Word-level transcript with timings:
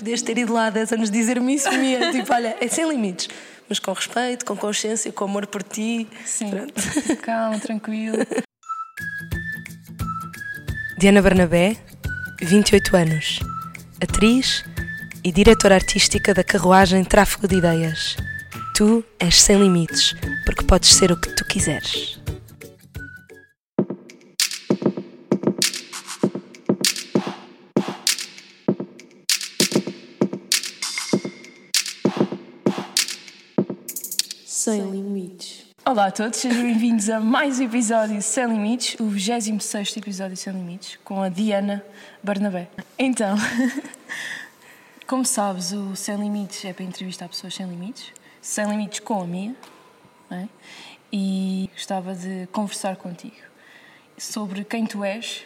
Podias 0.00 0.22
ter 0.22 0.38
ido 0.38 0.54
lá 0.54 0.68
há 0.68 0.70
10 0.70 0.92
anos 0.94 1.10
dizer-me 1.10 1.54
isso 1.54 1.70
mesmo. 1.72 2.10
tipo, 2.18 2.32
olha, 2.32 2.56
é 2.58 2.68
sem 2.68 2.88
limites. 2.88 3.28
Mas 3.68 3.78
com 3.78 3.92
respeito, 3.92 4.46
com 4.46 4.56
consciência, 4.56 5.12
com 5.12 5.24
amor 5.24 5.46
por 5.46 5.62
ti. 5.62 6.08
Sim. 6.24 6.48
Pronto. 6.48 6.72
Calma, 7.20 7.58
tranquilo. 7.58 8.16
Diana 10.96 11.20
Bernabé, 11.20 11.76
28 12.40 12.96
anos. 12.96 13.40
Atriz 14.02 14.64
e 15.22 15.30
diretora 15.30 15.74
artística 15.74 16.32
da 16.32 16.42
carruagem 16.42 17.04
Tráfego 17.04 17.46
de 17.46 17.56
Ideias. 17.56 18.16
Tu 18.74 19.04
és 19.18 19.42
sem 19.42 19.58
limites, 19.58 20.14
porque 20.46 20.64
podes 20.64 20.94
ser 20.94 21.12
o 21.12 21.20
que 21.20 21.28
tu 21.36 21.44
quiseres. 21.44 22.19
Sem 34.70 34.88
limites. 34.88 35.66
Olá 35.84 36.06
a 36.06 36.10
todos, 36.12 36.38
sejam 36.38 36.62
bem-vindos 36.62 37.10
a 37.10 37.18
mais 37.18 37.58
um 37.58 37.64
episódio 37.64 38.22
Sem 38.22 38.46
Limites, 38.46 38.94
o 39.00 39.08
26 39.08 39.96
episódio 39.96 40.36
Sem 40.36 40.52
Limites, 40.52 40.96
com 41.02 41.20
a 41.20 41.28
Diana 41.28 41.84
Barnabé. 42.22 42.68
Então, 42.96 43.36
como 45.08 45.26
sabes, 45.26 45.72
o 45.72 45.96
Sem 45.96 46.14
Limites 46.18 46.64
é 46.64 46.72
para 46.72 46.84
entrevistar 46.84 47.28
pessoas 47.28 47.52
sem 47.52 47.66
limites, 47.66 48.12
sem 48.40 48.64
limites 48.66 49.00
com 49.00 49.20
a 49.20 49.26
minha, 49.26 49.56
é? 50.30 50.46
e 51.12 51.68
gostava 51.72 52.14
de 52.14 52.46
conversar 52.52 52.94
contigo 52.94 53.42
sobre 54.16 54.62
quem 54.62 54.86
tu 54.86 55.02
és 55.02 55.44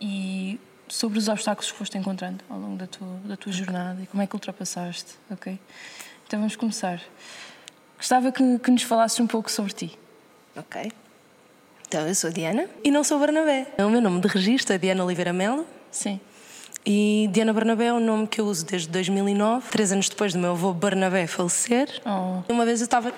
e 0.00 0.58
sobre 0.88 1.20
os 1.20 1.28
obstáculos 1.28 1.70
que 1.70 1.78
foste 1.78 1.96
encontrando 1.96 2.42
ao 2.50 2.58
longo 2.58 2.76
da 2.76 2.88
tua, 2.88 3.20
da 3.24 3.36
tua 3.36 3.52
jornada 3.52 4.02
e 4.02 4.06
como 4.08 4.20
é 4.20 4.26
que 4.26 4.34
ultrapassaste, 4.34 5.14
ok? 5.30 5.60
Então 6.26 6.40
vamos 6.40 6.56
começar. 6.56 7.00
Gostava 7.98 8.30
que, 8.32 8.58
que 8.60 8.70
nos 8.70 8.82
falasses 8.82 9.18
um 9.20 9.26
pouco 9.26 9.50
sobre 9.50 9.72
ti. 9.72 9.98
Ok. 10.56 10.90
Então, 11.86 12.06
eu 12.06 12.14
sou 12.14 12.30
Diana 12.30 12.66
e 12.84 12.90
não 12.90 13.02
sou 13.02 13.18
Bernabé. 13.18 13.66
O 13.78 13.88
meu 13.90 14.00
nome 14.00 14.20
de 14.20 14.28
registro 14.28 14.74
é 14.74 14.78
Diana 14.78 15.04
Oliveira 15.04 15.32
Melo 15.32 15.66
Sim. 15.90 16.20
e 16.84 17.28
Diana 17.32 17.52
Bernabé 17.52 17.86
é 17.86 17.92
um 17.92 18.00
nome 18.00 18.26
que 18.26 18.40
eu 18.40 18.46
uso 18.46 18.64
desde 18.66 18.88
2009, 18.88 19.68
três 19.70 19.90
anos 19.90 20.08
depois 20.08 20.32
do 20.32 20.38
meu 20.38 20.50
avô 20.50 20.72
Bernabé 20.74 21.26
falecer. 21.26 21.88
Oh. 22.04 22.42
Uma 22.52 22.64
vez 22.64 22.80
eu 22.80 22.84
estava, 22.84 23.10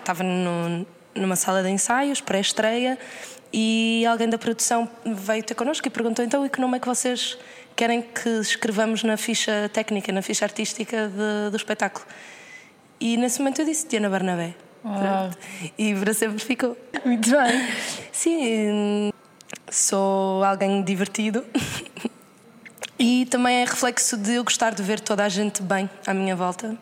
numa 1.15 1.37
sala 1.37 1.63
de 1.63 1.69
ensaios, 1.71 2.21
pré-estreia, 2.21 2.97
e 3.53 4.07
alguém 4.07 4.29
da 4.29 4.39
produção 4.39 4.89
veio 5.05 5.43
ter 5.43 5.55
connosco 5.55 5.87
e 5.87 5.91
perguntou: 5.91 6.25
então, 6.25 6.47
e 6.47 6.49
que 6.49 6.61
nome 6.61 6.77
é 6.77 6.81
que 6.81 6.87
vocês 6.87 7.37
querem 7.75 8.01
que 8.03 8.29
escrevamos 8.41 9.03
na 9.03 9.17
ficha 9.17 9.69
técnica, 9.73 10.13
na 10.13 10.23
ficha 10.23 10.45
artística 10.45 11.09
de- 11.09 11.51
do 11.51 11.57
espetáculo? 11.57 12.07
E 13.01 13.17
nesse 13.17 13.41
momento 13.41 13.61
eu 13.63 13.65
disse 13.67 13.89
Diana 13.89 14.09
Bernabé. 14.09 14.55
Pronto. 14.83 15.39
E 15.79 15.95
para 15.95 16.15
sempre 16.15 16.39
ficou. 16.39 16.77
Muito 17.05 17.31
bem. 17.31 17.69
Sim, 18.13 19.13
sou 19.71 20.43
alguém 20.45 20.83
divertido 20.83 21.45
e 22.99 23.27
também 23.27 23.57
é 23.63 23.65
reflexo 23.65 24.17
de 24.17 24.35
eu 24.35 24.45
gostar 24.45 24.75
de 24.75 24.83
ver 24.83 25.01
toda 25.01 25.25
a 25.25 25.29
gente 25.29 25.63
bem 25.63 25.89
à 26.07 26.13
minha 26.15 26.35
volta 26.37 26.77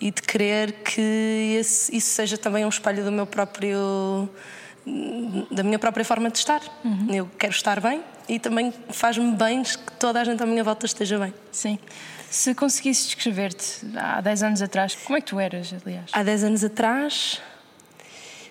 e 0.00 0.10
de 0.10 0.22
querer 0.22 0.72
que 0.84 1.56
esse- 1.60 1.96
isso 1.96 2.10
seja 2.14 2.36
também 2.36 2.64
um 2.64 2.68
espelho 2.68 3.04
do 3.04 3.12
meu 3.12 3.26
próprio 3.26 4.28
da 5.50 5.62
minha 5.62 5.78
própria 5.78 6.04
forma 6.04 6.30
de 6.30 6.38
estar. 6.38 6.60
Eu 7.12 7.28
quero 7.38 7.52
estar 7.52 7.80
bem 7.80 8.02
e 8.28 8.38
também 8.38 8.72
faz-me 8.90 9.32
bem 9.32 9.62
que 9.62 9.92
toda 9.98 10.20
a 10.20 10.24
gente 10.24 10.42
à 10.42 10.46
minha 10.46 10.62
volta 10.62 10.86
esteja 10.86 11.18
bem. 11.18 11.32
Sim. 11.50 11.78
Se 12.30 12.54
conseguisses 12.54 13.06
descrever-te 13.06 13.86
há 13.96 14.20
10 14.20 14.42
anos 14.42 14.62
atrás, 14.62 14.94
como 15.04 15.16
é 15.16 15.20
que 15.20 15.28
tu 15.28 15.38
eras, 15.38 15.72
aliás? 15.84 16.10
Há 16.12 16.22
10 16.22 16.44
anos 16.44 16.64
atrás, 16.64 17.40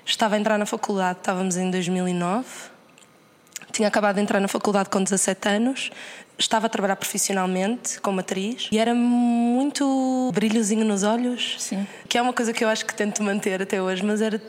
estava 0.06 0.36
a 0.36 0.40
entrar 0.40 0.58
na 0.58 0.66
faculdade, 0.66 1.20
estávamos 1.20 1.58
em 1.58 1.70
2009. 1.70 2.48
Tinha 3.72 3.88
acabado 3.88 4.16
de 4.16 4.22
entrar 4.22 4.40
na 4.40 4.48
faculdade 4.48 4.90
com 4.90 5.04
17 5.04 5.50
anos. 5.50 5.92
Estava 6.38 6.68
a 6.68 6.70
trabalhar 6.70 6.96
profissionalmente 6.96 8.00
como 8.02 8.20
atriz 8.20 8.70
e 8.72 8.80
era 8.80 8.94
muito 8.94 10.32
brilhozinho 10.34 10.86
nos 10.86 11.04
olhos. 11.04 11.56
Sim. 11.60 11.86
Que 12.08 12.18
é 12.18 12.22
uma 12.22 12.34
coisa 12.34 12.54
que 12.54 12.64
eu 12.64 12.70
acho 12.70 12.86
que 12.86 12.94
tento 12.94 13.22
manter 13.22 13.62
até 13.62 13.82
hoje, 13.82 14.04
mas 14.04 14.22
era, 14.22 14.42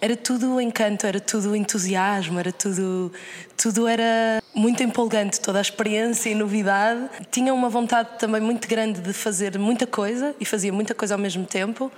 era 0.00 0.16
tudo 0.16 0.60
encanto, 0.60 1.06
era 1.06 1.18
tudo 1.18 1.56
entusiasmo, 1.56 2.38
era 2.38 2.52
tudo, 2.52 3.12
tudo 3.56 3.88
era 3.88 4.40
muito 4.54 4.82
empolgante, 4.82 5.40
toda 5.40 5.58
a 5.58 5.62
experiência 5.62 6.30
e 6.30 6.34
novidade. 6.34 7.08
Tinha 7.30 7.52
uma 7.52 7.68
vontade 7.68 8.10
também 8.18 8.40
muito 8.40 8.68
grande 8.68 9.00
de 9.00 9.12
fazer 9.12 9.58
muita 9.58 9.86
coisa 9.86 10.34
e 10.40 10.44
fazia 10.44 10.72
muita 10.72 10.94
coisa 10.94 11.14
ao 11.14 11.20
mesmo 11.20 11.44
tempo. 11.44 11.90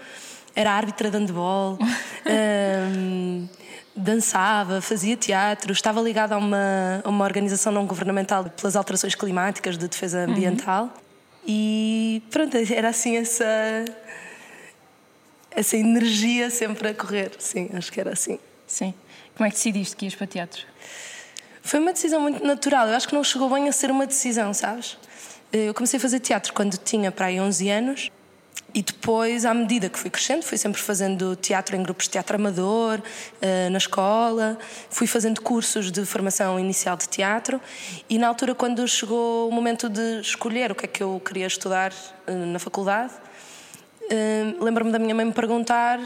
Era 0.54 0.72
árbitra 0.72 1.10
de 1.10 1.18
handball, 1.18 1.78
hum, 2.96 3.46
dançava, 3.94 4.80
fazia 4.80 5.16
teatro, 5.16 5.70
estava 5.70 6.00
ligada 6.00 6.34
a 6.34 6.38
uma, 6.38 7.02
a 7.04 7.08
uma 7.08 7.24
organização 7.24 7.70
não 7.70 7.86
governamental 7.86 8.44
pelas 8.44 8.76
alterações 8.76 9.14
climáticas 9.14 9.76
de 9.76 9.86
defesa 9.86 10.20
ambiental. 10.20 10.92
E 11.46 12.22
pronto, 12.30 12.56
era 12.56 12.88
assim 12.88 13.16
essa 13.16 13.44
essa 15.50 15.76
energia 15.76 16.50
sempre 16.50 16.88
a 16.88 16.94
correr. 16.94 17.32
Sim, 17.38 17.70
acho 17.74 17.92
que 17.92 18.00
era 18.00 18.12
assim. 18.12 18.38
Sim. 18.66 18.94
Como 19.36 19.46
é 19.46 19.50
que 19.50 19.56
decidiste 19.56 19.96
que 19.96 20.04
ias 20.04 20.14
para 20.14 20.26
teatro? 20.26 20.64
Foi 21.62 21.80
uma 21.80 21.92
decisão 21.92 22.20
muito 22.20 22.44
natural. 22.44 22.88
Eu 22.88 22.96
acho 22.96 23.08
que 23.08 23.14
não 23.14 23.24
chegou 23.24 23.50
bem 23.50 23.68
a 23.68 23.72
ser 23.72 23.90
uma 23.90 24.06
decisão, 24.06 24.52
sabes? 24.54 24.96
Eu 25.52 25.74
comecei 25.74 25.98
a 25.98 26.00
fazer 26.00 26.20
teatro 26.20 26.52
quando 26.52 26.76
tinha 26.76 27.10
para 27.10 27.26
aí 27.26 27.40
11 27.40 27.68
anos 27.70 28.10
e 28.72 28.82
depois, 28.82 29.44
à 29.44 29.52
medida 29.52 29.88
que 29.88 29.98
fui 29.98 30.10
crescendo, 30.10 30.44
fui 30.44 30.56
sempre 30.56 30.80
fazendo 30.80 31.34
teatro 31.34 31.74
em 31.74 31.82
grupos 31.82 32.04
de 32.04 32.12
teatro 32.12 32.36
amador, 32.36 33.00
eh, 33.42 33.68
na 33.68 33.78
escola, 33.78 34.58
fui 34.88 35.08
fazendo 35.08 35.40
cursos 35.40 35.90
de 35.90 36.04
formação 36.04 36.58
inicial 36.58 36.96
de 36.96 37.08
teatro 37.08 37.60
e 38.08 38.16
na 38.16 38.28
altura, 38.28 38.54
quando 38.54 38.86
chegou 38.86 39.48
o 39.48 39.52
momento 39.52 39.88
de 39.88 40.20
escolher 40.20 40.70
o 40.70 40.74
que 40.74 40.84
é 40.84 40.88
que 40.88 41.02
eu 41.02 41.20
queria 41.24 41.46
estudar 41.46 41.92
eh, 42.26 42.32
na 42.32 42.60
faculdade, 42.60 43.12
Uh, 44.10 44.64
lembro-me 44.64 44.90
da 44.90 44.98
minha 44.98 45.14
mãe 45.14 45.24
me 45.24 45.32
perguntar 45.32 46.00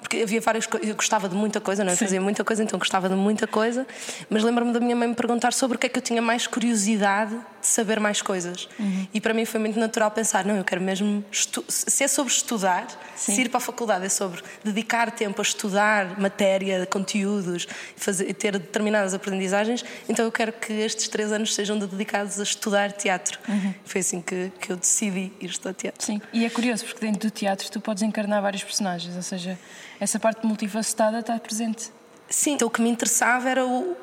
porque 0.00 0.22
havia 0.22 0.40
várias 0.40 0.66
coisas, 0.66 0.88
eu 0.88 0.94
gostava 0.94 1.28
de 1.28 1.34
muita 1.34 1.60
coisa, 1.60 1.84
não 1.84 1.92
é? 1.92 1.96
Fazia 1.96 2.20
muita 2.20 2.42
coisa, 2.42 2.62
então 2.62 2.78
gostava 2.78 3.08
de 3.08 3.14
muita 3.14 3.46
coisa, 3.46 3.86
mas 4.28 4.42
lembro-me 4.42 4.72
da 4.72 4.80
minha 4.80 4.96
mãe 4.96 5.06
me 5.06 5.14
perguntar 5.14 5.52
sobre 5.52 5.76
o 5.76 5.78
que 5.78 5.86
é 5.86 5.88
que 5.88 5.98
eu 5.98 6.02
tinha 6.02 6.22
mais 6.22 6.46
curiosidade 6.46 7.36
de 7.59 7.59
saber 7.62 8.00
mais 8.00 8.22
coisas. 8.22 8.68
E 9.12 9.20
para 9.20 9.34
mim 9.34 9.44
foi 9.44 9.60
muito 9.60 9.78
natural 9.78 10.10
pensar, 10.10 10.44
não, 10.44 10.56
eu 10.56 10.64
quero 10.64 10.80
mesmo 10.80 11.24
se 11.68 12.04
é 12.04 12.08
sobre 12.08 12.32
estudar, 12.32 12.86
Sim. 13.16 13.34
se 13.34 13.42
ir 13.42 13.48
para 13.48 13.58
a 13.58 13.60
faculdade 13.60 14.06
é 14.06 14.08
sobre 14.08 14.42
dedicar 14.64 15.10
tempo 15.10 15.40
a 15.40 15.42
estudar 15.42 16.18
matéria, 16.18 16.86
conteúdos, 16.86 17.66
fazer, 17.96 18.28
e 18.28 18.34
ter 18.34 18.58
determinadas 18.58 19.14
aprendizagens, 19.14 19.84
então 20.08 20.24
eu 20.24 20.32
quero 20.32 20.52
que 20.52 20.72
estes 20.72 21.08
três 21.08 21.32
anos 21.32 21.54
sejam 21.54 21.78
dedicados 21.78 22.40
a 22.40 22.42
estudar 22.42 22.92
teatro. 22.92 23.38
Foi 23.84 24.00
assim 24.00 24.20
que, 24.20 24.52
que 24.60 24.72
eu 24.72 24.76
decidi 24.76 25.32
ir 25.40 25.50
estudar 25.50 25.74
teatro. 25.74 26.04
Sim. 26.04 26.20
E 26.32 26.44
é 26.44 26.50
curioso, 26.50 26.84
porque 26.84 27.04
dentro 27.04 27.28
do 27.28 27.30
teatro 27.30 27.70
tu 27.70 27.80
podes 27.80 28.02
encarnar 28.02 28.40
vários 28.42 28.62
personagens, 28.62 29.14
ou 29.16 29.22
seja, 29.22 29.58
essa 29.98 30.18
parte 30.18 30.46
multifacetada 30.46 31.20
está 31.20 31.38
presente. 31.38 31.90
Sim, 32.28 32.52
então 32.52 32.68
o 32.68 32.70
que 32.70 32.80
me 32.80 32.88
interessava 32.88 33.48
era 33.50 33.66
o, 33.66 33.96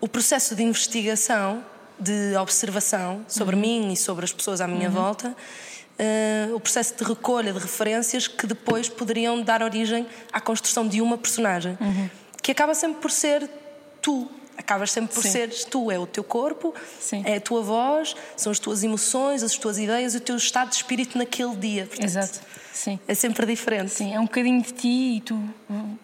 o 0.00 0.08
processo 0.08 0.54
de 0.54 0.62
investigação, 0.62 1.64
de 2.02 2.36
observação 2.36 3.24
sobre 3.28 3.56
mim 3.56 3.92
e 3.92 3.96
sobre 3.96 4.24
as 4.24 4.32
pessoas 4.32 4.60
à 4.60 4.66
minha 4.66 4.90
volta, 4.90 5.34
eh, 5.98 6.48
o 6.54 6.60
processo 6.60 6.94
de 6.96 7.04
recolha 7.04 7.52
de 7.52 7.58
referências 7.58 8.26
que 8.26 8.46
depois 8.46 8.88
poderiam 8.88 9.42
dar 9.42 9.62
origem 9.62 10.06
à 10.32 10.40
construção 10.40 10.86
de 10.86 11.00
uma 11.00 11.16
personagem, 11.16 11.78
que 12.42 12.50
acaba 12.50 12.74
sempre 12.74 13.00
por 13.00 13.10
ser 13.10 13.48
tu. 14.00 14.28
Acabas 14.56 14.90
sempre 14.90 15.14
por 15.14 15.22
Sim. 15.22 15.30
seres 15.30 15.64
tu, 15.64 15.90
é 15.90 15.98
o 15.98 16.06
teu 16.06 16.22
corpo, 16.22 16.74
Sim. 17.00 17.22
é 17.24 17.36
a 17.36 17.40
tua 17.40 17.62
voz, 17.62 18.14
são 18.36 18.52
as 18.52 18.58
tuas 18.58 18.84
emoções, 18.84 19.42
as 19.42 19.56
tuas 19.56 19.78
ideias, 19.78 20.14
o 20.14 20.20
teu 20.20 20.36
estado 20.36 20.68
de 20.68 20.76
espírito 20.76 21.16
naquele 21.16 21.56
dia. 21.56 21.86
Portanto, 21.86 22.04
Exato. 22.04 22.40
Sim. 22.72 22.98
É 23.06 23.14
sempre 23.14 23.44
diferente. 23.46 23.90
Sim, 23.90 24.14
é 24.14 24.18
um 24.18 24.24
bocadinho 24.24 24.62
de 24.62 24.72
ti 24.72 25.16
e 25.16 25.20
tu 25.20 25.38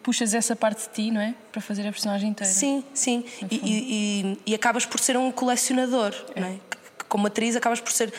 puxas 0.03 0.35
essa 0.35 0.55
parte 0.55 0.83
de 0.89 0.95
ti, 0.95 1.11
não 1.11 1.21
é? 1.21 1.35
Para 1.51 1.61
fazer 1.63 1.83
a 1.87 1.91
personagem 1.93 2.31
inteira. 2.31 2.53
Sim, 2.53 2.85
sim. 2.93 3.25
E, 3.51 3.57
e- 3.57 4.39
e- 4.47 4.55
acabas 4.55 4.85
por 4.85 5.01
ser 5.01 5.17
um 5.17 5.31
colecionador, 5.33 6.15
não 6.37 6.47
é? 6.47 6.53
Que- 6.71 6.77
que 6.99 7.05
Como 7.09 7.27
atriz, 7.27 7.57
acabas 7.57 7.81
por 7.81 7.91
ser, 7.91 8.13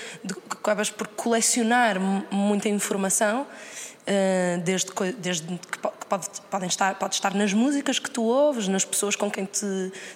acabas 0.50 0.89
por 0.89 1.07
colecionar 1.09 2.00
muita 2.31 2.68
informação, 2.69 3.45
eh, 4.07 4.59
desde, 4.65 4.89
desde 5.19 5.45
que 5.59 5.77
pode, 6.09 6.27
podem 6.50 6.68
estar, 6.68 6.95
pode 6.95 7.13
estar 7.13 7.35
nas 7.35 7.53
músicas 7.53 8.00
que 8.00 8.09
tu 8.09 8.23
ouves, 8.23 8.68
nas 8.68 8.83
pessoas 8.83 9.15
com 9.15 9.29
quem 9.29 9.45
te, 9.45 9.59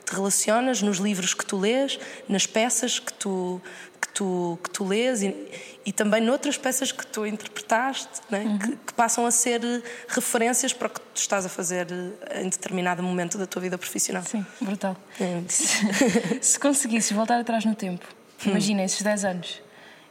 te 0.04 0.12
relacionas, 0.12 0.81
nos 0.81 0.98
livros 0.98 1.36
que 1.36 1.46
tu 1.46 1.56
lês, 1.60 2.00
nas 2.28 2.48
peças 2.48 2.98
que 2.98 3.13
tu, 3.13 3.62
que 4.02 4.07
tu, 4.07 4.57
que 4.63 4.69
tu 4.72 4.84
lês 4.86 5.22
e, 5.22 5.36
e 5.85 5.91
também 5.91 6.21
noutras 6.21 6.57
peças 6.57 6.91
que 6.91 7.06
tu 7.06 7.25
interpretaste, 7.25 8.21
não 8.30 8.39
é? 8.39 8.57
que, 8.57 8.75
que 8.77 8.94
passam 8.94 9.25
a 9.25 9.31
ser 9.31 9.62
referências 10.07 10.71
para 10.74 10.88
o 10.88 10.89
que 10.89 11.00
tu 11.00 11.18
estás 11.18 11.45
a 11.45 11.50
fazer 11.50 11.88
eh, 11.91 12.41
em 12.41 12.50
determinado 12.50 13.03
momento 13.03 13.38
da 13.38 13.45
tua 13.45 13.62
vida 13.62 13.77
profissional. 13.77 14.24
Sim, 14.24 14.45
brutal. 14.62 14.95
É. 15.19 15.41
Se 16.41 16.59
conseguisses 16.59 17.12
voltar 17.12 17.39
atrás 17.39 17.65
no 17.65 17.75
tempo, 17.75 18.06
imagina 18.45 18.83
esses 18.83 19.01
10 19.01 19.25
anos, 19.25 19.62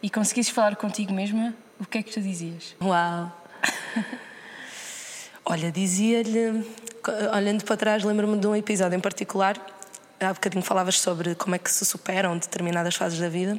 e 0.03 0.11
conseguisses 0.11 0.53
falar 0.53 0.77
contigo 0.77 1.13
mesma, 1.13 1.55
o 1.81 1.87
que 1.87 1.99
é 1.99 2.03
que 2.03 2.13
tu 2.13 2.21
dizias? 2.21 2.77
Uau! 2.81 3.33
Olha, 5.45 5.73
dizia-lhe, 5.73 6.65
olhando 7.35 7.65
para 7.65 7.77
trás, 7.77 8.05
lembro-me 8.05 8.39
de 8.39 8.47
um 8.47 8.55
episódio 8.55 8.97
em 8.97 9.01
particular. 9.01 9.57
Há 10.21 10.33
bocadinho 10.33 10.63
falavas 10.63 11.01
sobre 11.01 11.35
como 11.35 11.57
é 11.57 11.59
que 11.59 11.71
se 11.71 11.85
superam 11.85 12.39
determinadas 12.39 12.95
fases 12.95 13.19
da 13.19 13.29
vida. 13.29 13.59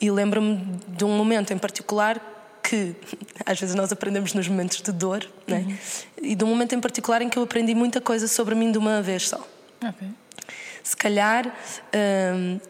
E 0.00 0.10
lembro-me 0.10 0.80
de 0.88 1.04
um 1.04 1.16
momento 1.16 1.52
em 1.52 1.58
particular 1.58 2.20
que 2.62 2.94
às 3.44 3.58
vezes 3.58 3.74
nós 3.74 3.92
aprendemos 3.92 4.34
nos 4.34 4.48
momentos 4.48 4.80
de 4.80 4.92
dor, 4.92 5.26
né? 5.46 5.58
Uhum. 5.58 5.76
e 6.22 6.34
de 6.34 6.44
um 6.44 6.48
momento 6.48 6.74
em 6.74 6.80
particular 6.80 7.22
em 7.22 7.28
que 7.28 7.38
eu 7.38 7.42
aprendi 7.42 7.74
muita 7.74 8.00
coisa 8.00 8.26
sobre 8.26 8.54
mim 8.54 8.72
de 8.72 8.78
uma 8.78 9.00
vez 9.02 9.28
só. 9.28 9.46
Okay. 9.80 10.08
Se 10.82 10.96
calhar 10.96 11.52
hum, 12.34 12.60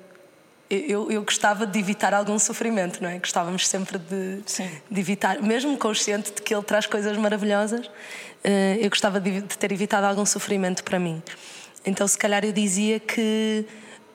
eu, 0.69 1.11
eu 1.11 1.23
gostava 1.23 1.67
de 1.67 1.79
evitar 1.79 2.13
algum 2.13 2.39
sofrimento, 2.39 3.03
não 3.03 3.09
é? 3.09 3.19
Gostávamos 3.19 3.67
sempre 3.69 3.99
de, 3.99 4.43
de, 4.91 5.01
evitar, 5.01 5.41
mesmo 5.41 5.77
consciente 5.77 6.33
de 6.33 6.43
que 6.43 6.53
ele 6.55 6.63
traz 6.63 6.87
coisas 6.87 7.17
maravilhosas, 7.17 7.87
uh, 7.87 8.81
eu 8.81 8.91
gostava 8.91 9.21
de, 9.21 9.43
de, 9.43 9.59
ter 9.59 9.71
evitado 9.71 10.07
algum 10.07 10.27
sofrimento 10.27 10.83
para 10.83 10.99
mim. 10.99 11.23
Então, 11.85 12.07
se 12.09 12.19
calhar, 12.19 12.45
eu 12.45 12.53
dizia 12.53 12.99
que 12.99 13.65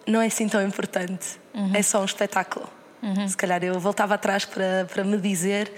não 0.05 0.21
é 0.21 0.27
assim 0.27 0.47
tão 0.49 0.61
importante, 0.61 1.39
uhum. 1.53 1.71
é 1.73 1.81
só 1.81 2.01
um 2.01 2.05
espetáculo. 2.05 2.67
Uhum. 3.01 3.27
Se 3.27 3.35
calhar 3.35 3.63
eu 3.63 3.79
voltava 3.79 4.15
atrás 4.15 4.45
para, 4.45 4.87
para 4.91 5.03
me 5.03 5.17
dizer: 5.17 5.71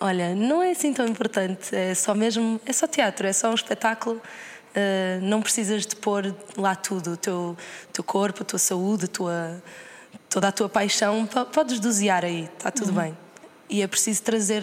olha, 0.00 0.34
não 0.34 0.62
é 0.62 0.72
assim 0.72 0.92
tão 0.92 1.06
importante, 1.06 1.74
é 1.74 1.94
só 1.94 2.14
mesmo, 2.14 2.60
é 2.66 2.72
só 2.72 2.86
teatro, 2.86 3.26
é 3.26 3.32
só 3.32 3.50
um 3.50 3.54
espetáculo. 3.54 4.20
Uh, 4.76 5.22
não 5.22 5.40
precisas 5.40 5.86
de 5.86 5.96
pôr 5.96 6.34
lá 6.54 6.74
tudo, 6.74 7.12
o 7.12 7.16
teu, 7.16 7.56
teu 7.94 8.04
corpo, 8.04 8.42
a 8.42 8.44
tua 8.44 8.58
saúde, 8.58 9.06
a 9.06 9.08
tua, 9.08 9.62
toda 10.28 10.48
a 10.48 10.52
tua 10.52 10.68
paixão, 10.68 11.26
podes 11.50 11.80
dosear 11.80 12.26
aí, 12.26 12.50
está 12.58 12.70
tudo 12.70 12.88
uhum. 12.88 13.02
bem. 13.02 13.18
E 13.70 13.80
é 13.80 13.86
preciso 13.86 14.22
trazer, 14.22 14.62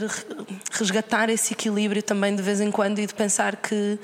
resgatar 0.72 1.30
esse 1.32 1.54
equilíbrio 1.54 2.04
também 2.04 2.36
de 2.36 2.44
vez 2.44 2.62
em 2.62 2.70
quando 2.70 3.00
e 3.00 3.08
de 3.08 3.14
pensar 3.14 3.56
que 3.56 3.98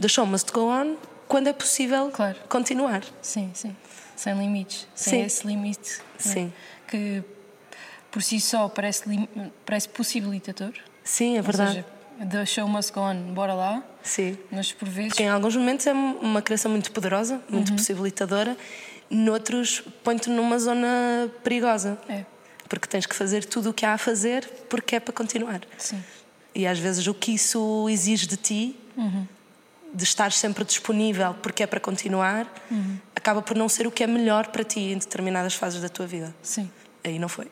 the 0.00 0.08
show 0.08 0.24
must 0.24 0.50
go 0.50 0.62
on 0.62 0.96
quando 1.28 1.48
é 1.48 1.52
possível 1.52 2.10
claro. 2.10 2.36
continuar. 2.48 3.02
Sim, 3.20 3.50
sim. 3.52 3.76
Sem 4.20 4.34
limites. 4.34 4.86
Sem 4.94 5.20
sim. 5.20 5.24
esse 5.24 5.46
limite. 5.46 6.00
É? 6.18 6.22
Sim. 6.22 6.44
Né? 6.44 6.52
Que 6.86 7.24
por 8.10 8.22
si 8.22 8.38
só 8.38 8.68
parece, 8.68 9.04
parece 9.64 9.88
possibilitador. 9.88 10.72
Sim, 11.02 11.38
é 11.38 11.42
verdade. 11.42 11.78
Ou 12.18 12.18
seja, 12.18 12.30
the 12.30 12.44
show 12.44 12.68
must 12.68 12.92
go 12.92 13.00
on, 13.00 13.32
bora 13.32 13.54
lá. 13.54 13.82
Sim. 14.02 14.36
Mas 14.50 14.72
por 14.72 14.86
vezes. 14.86 15.12
Porque 15.12 15.22
em 15.22 15.30
alguns 15.30 15.56
momentos 15.56 15.86
é 15.86 15.92
uma 15.94 16.42
criação 16.42 16.70
muito 16.70 16.92
poderosa, 16.92 17.40
muito 17.48 17.70
uhum. 17.70 17.76
possibilitadora 17.76 18.58
noutros 19.08 19.82
põe-te 20.04 20.28
numa 20.28 20.58
zona 20.58 21.30
perigosa. 21.42 21.98
É. 22.06 22.26
Porque 22.68 22.86
tens 22.86 23.06
que 23.06 23.16
fazer 23.16 23.46
tudo 23.46 23.70
o 23.70 23.74
que 23.74 23.86
há 23.86 23.94
a 23.94 23.98
fazer 23.98 24.46
porque 24.68 24.96
é 24.96 25.00
para 25.00 25.14
continuar. 25.14 25.62
Sim. 25.78 26.04
E 26.54 26.66
às 26.66 26.78
vezes 26.78 27.06
o 27.06 27.14
que 27.14 27.32
isso 27.32 27.88
exige 27.88 28.26
de 28.26 28.36
ti, 28.36 28.76
uhum. 28.96 29.26
De 29.92 30.04
estar 30.04 30.32
sempre 30.32 30.64
disponível 30.64 31.34
porque 31.42 31.62
é 31.62 31.66
para 31.66 31.80
continuar, 31.80 32.46
uhum. 32.70 32.98
acaba 33.14 33.42
por 33.42 33.56
não 33.56 33.68
ser 33.68 33.86
o 33.86 33.90
que 33.90 34.04
é 34.04 34.06
melhor 34.06 34.48
para 34.48 34.64
ti 34.64 34.80
em 34.80 34.98
determinadas 34.98 35.54
fases 35.54 35.80
da 35.80 35.88
tua 35.88 36.06
vida. 36.06 36.34
Sim. 36.42 36.70
Aí 37.02 37.18
não 37.18 37.28
foi. 37.28 37.48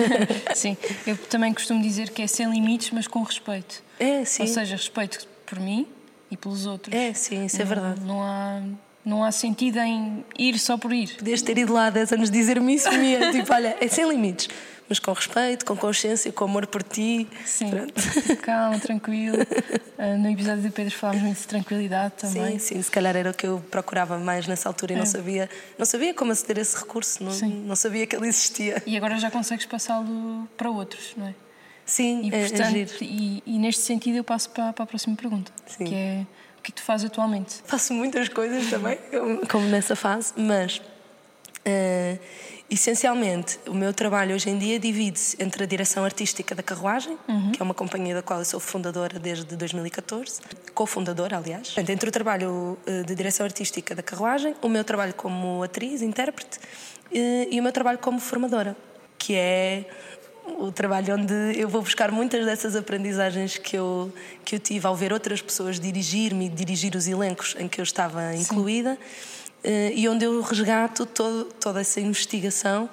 sim, 0.54 0.76
eu 1.06 1.16
também 1.16 1.54
costumo 1.54 1.82
dizer 1.82 2.10
que 2.10 2.22
é 2.22 2.26
sem 2.26 2.50
limites, 2.50 2.90
mas 2.90 3.06
com 3.06 3.22
respeito. 3.22 3.82
É, 3.98 4.24
sim. 4.24 4.42
Ou 4.42 4.48
seja, 4.48 4.76
respeito 4.76 5.26
por 5.46 5.58
mim 5.58 5.86
e 6.30 6.36
pelos 6.36 6.66
outros. 6.66 6.94
É, 6.94 7.12
sim, 7.14 7.46
isso 7.46 7.60
é 7.60 7.64
verdade. 7.64 8.00
Não 8.02 8.22
há 8.22 8.60
não 9.04 9.24
há 9.24 9.32
sentido 9.32 9.78
em 9.78 10.24
ir 10.38 10.58
só 10.58 10.76
por 10.76 10.92
ir. 10.92 11.16
Podias 11.16 11.40
ter 11.40 11.56
ido 11.56 11.72
lá 11.72 11.86
há 11.86 11.90
10 11.90 12.12
anos 12.12 12.30
dizer-me 12.30 12.74
isso, 12.74 12.90
minha. 12.92 13.32
tipo, 13.32 13.52
olha, 13.52 13.76
é 13.80 13.88
sem 13.88 14.06
limites, 14.08 14.48
mas 14.90 14.98
com 14.98 15.12
respeito, 15.12 15.64
com 15.64 15.76
consciência, 15.76 16.32
com 16.32 16.44
amor 16.44 16.66
por 16.66 16.82
ti. 16.82 17.28
Sim, 17.46 17.70
Pronto. 17.70 17.94
calma, 18.42 18.80
tranquilo. 18.80 19.36
Uh, 19.36 20.18
no 20.18 20.28
episódio 20.28 20.64
do 20.64 20.72
Pedro 20.72 20.92
falámos 20.92 21.22
muito 21.22 21.38
de 21.38 21.46
tranquilidade 21.46 22.14
também. 22.18 22.58
Sim, 22.58 22.74
sim, 22.74 22.82
se 22.82 22.90
calhar 22.90 23.16
era 23.16 23.30
o 23.30 23.34
que 23.34 23.46
eu 23.46 23.64
procurava 23.70 24.18
mais 24.18 24.48
nessa 24.48 24.68
altura 24.68 24.94
e 24.94 24.96
é. 24.96 24.98
não 24.98 25.06
sabia, 25.06 25.48
não 25.78 25.86
sabia 25.86 26.12
como 26.12 26.32
aceder 26.32 26.58
a 26.58 26.60
esse 26.62 26.76
recurso, 26.76 27.22
não, 27.22 27.32
não 27.48 27.76
sabia 27.76 28.04
que 28.04 28.16
ele 28.16 28.26
existia. 28.26 28.82
E 28.84 28.96
agora 28.96 29.16
já 29.18 29.30
consegues 29.30 29.64
passá-lo 29.64 30.48
para 30.56 30.68
outros, 30.68 31.12
não 31.16 31.28
é? 31.28 31.34
Sim, 31.86 32.22
e, 32.24 32.34
é, 32.34 32.42
é 32.42 32.48
portanto, 32.48 32.76
é 32.76 33.04
e, 33.04 33.42
e, 33.46 33.58
neste 33.58 33.82
sentido 33.82 34.16
eu 34.16 34.24
passo 34.24 34.50
para, 34.50 34.72
para 34.72 34.82
a 34.82 34.86
próxima 34.86 35.14
pergunta, 35.14 35.52
sim. 35.66 35.84
que 35.84 35.94
é 35.94 36.26
o 36.58 36.62
que 36.62 36.72
tu 36.72 36.82
fazes 36.82 37.06
atualmente? 37.06 37.62
Faço 37.64 37.94
muitas 37.94 38.28
coisas 38.28 38.68
também, 38.68 38.98
como 39.48 39.66
nessa 39.68 39.94
fase, 39.94 40.32
mas 40.36 40.78
uh, 40.78 42.18
essencialmente 42.70 43.58
o 43.66 43.74
meu 43.74 43.92
trabalho 43.92 44.34
hoje 44.34 44.48
em 44.48 44.56
dia 44.56 44.78
divide-se 44.78 45.36
entre 45.42 45.64
a 45.64 45.66
direção 45.66 46.04
artística 46.04 46.54
da 46.54 46.62
Carruagem, 46.62 47.18
uhum. 47.26 47.50
que 47.52 47.60
é 47.60 47.64
uma 47.64 47.74
companhia 47.74 48.14
da 48.14 48.22
qual 48.22 48.38
eu 48.38 48.44
sou 48.44 48.60
fundadora 48.60 49.18
desde 49.18 49.56
2014, 49.56 50.40
cofundadora, 50.72 51.36
aliás. 51.36 51.74
Entre 51.76 52.08
o 52.08 52.12
trabalho 52.12 52.78
uh, 52.86 53.04
de 53.04 53.14
direção 53.14 53.44
artística 53.44 53.94
da 53.94 54.02
Carruagem, 54.02 54.54
o 54.62 54.68
meu 54.68 54.84
trabalho 54.84 55.12
como 55.14 55.62
atriz, 55.64 56.00
intérprete 56.00 56.58
uh, 56.58 57.48
e 57.50 57.58
o 57.58 57.62
meu 57.62 57.72
trabalho 57.72 57.98
como 57.98 58.20
formadora, 58.20 58.76
que 59.18 59.34
é 59.34 59.84
o 60.58 60.70
trabalho 60.72 61.14
onde 61.14 61.34
eu 61.56 61.68
vou 61.68 61.82
buscar 61.82 62.10
muitas 62.10 62.44
dessas 62.44 62.74
aprendizagens 62.74 63.56
que 63.58 63.76
eu, 63.76 64.12
que 64.44 64.54
eu 64.54 64.58
tive 64.58 64.86
ao 64.86 64.94
ver 64.94 65.12
outras 65.12 65.42
pessoas 65.42 65.78
dirigir-me 65.78 66.48
dirigir 66.48 66.94
os 66.94 67.06
elencos 67.06 67.54
em 67.58 67.68
que 67.68 67.80
eu 67.80 67.82
estava 67.82 68.34
incluída 68.34 68.94
uh, 68.94 69.49
e 69.64 70.08
onde 70.08 70.24
eu 70.24 70.40
resgato 70.40 71.04
todo, 71.06 71.44
toda 71.60 71.80
essa 71.80 72.00
investigação. 72.00 72.88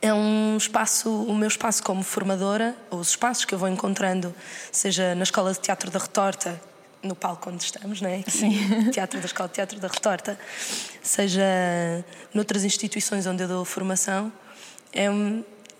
É 0.00 0.12
um 0.12 0.56
espaço, 0.56 1.10
o 1.10 1.34
meu 1.34 1.48
espaço 1.48 1.82
como 1.82 2.02
formadora, 2.02 2.76
ou 2.90 2.98
os 2.98 3.10
espaços 3.10 3.44
que 3.44 3.54
eu 3.54 3.58
vou 3.58 3.68
encontrando, 3.68 4.34
seja 4.72 5.14
na 5.14 5.22
Escola 5.22 5.52
de 5.52 5.60
Teatro 5.60 5.90
da 5.90 5.98
Retorta, 5.98 6.60
no 7.02 7.14
palco 7.14 7.50
onde 7.50 7.62
estamos, 7.64 8.00
não 8.00 8.08
é? 8.08 8.16
Aqui, 8.16 8.30
Sim. 8.30 8.90
Teatro 8.90 9.20
da 9.20 9.26
Escola 9.26 9.48
de 9.48 9.54
Teatro 9.54 9.78
da 9.78 9.88
Retorta, 9.88 10.38
seja 11.02 11.44
noutras 12.32 12.64
instituições 12.64 13.26
onde 13.26 13.42
eu 13.42 13.48
dou 13.48 13.64
formação, 13.64 14.32
é, 14.92 15.06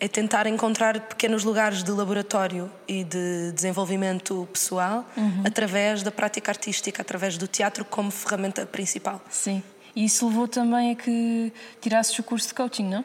é 0.02 0.08
tentar 0.08 0.48
encontrar 0.48 0.98
pequenos 1.02 1.44
lugares 1.44 1.84
de 1.84 1.90
laboratório 1.92 2.68
e 2.88 3.04
de 3.04 3.52
desenvolvimento 3.52 4.48
pessoal 4.52 5.08
uhum. 5.16 5.44
através 5.46 6.02
da 6.02 6.10
prática 6.10 6.50
artística, 6.50 7.00
através 7.00 7.38
do 7.38 7.46
teatro 7.46 7.84
como 7.84 8.10
ferramenta 8.10 8.66
principal. 8.66 9.22
Sim. 9.30 9.62
E 9.94 10.04
isso 10.04 10.26
levou 10.26 10.48
também 10.48 10.90
a 10.90 10.96
que 10.96 11.52
tirasses 11.80 12.18
o 12.18 12.22
curso 12.24 12.48
de 12.48 12.54
coaching, 12.54 12.88
não? 12.88 13.04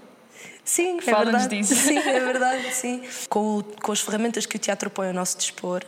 Sim, 0.65 0.97
é 1.05 1.13
verdade. 1.13 1.59
Disso. 1.59 1.75
Sim, 1.77 1.99
é 1.99 2.19
verdade, 2.19 2.63
sim. 2.73 3.03
Com, 3.29 3.59
o, 3.59 3.63
com 3.63 3.91
as 3.91 4.01
ferramentas 4.01 4.47
que 4.47 4.55
o 4.55 4.59
teatro 4.59 4.89
põe 4.89 5.09
ao 5.09 5.13
nosso 5.13 5.37
dispor, 5.37 5.83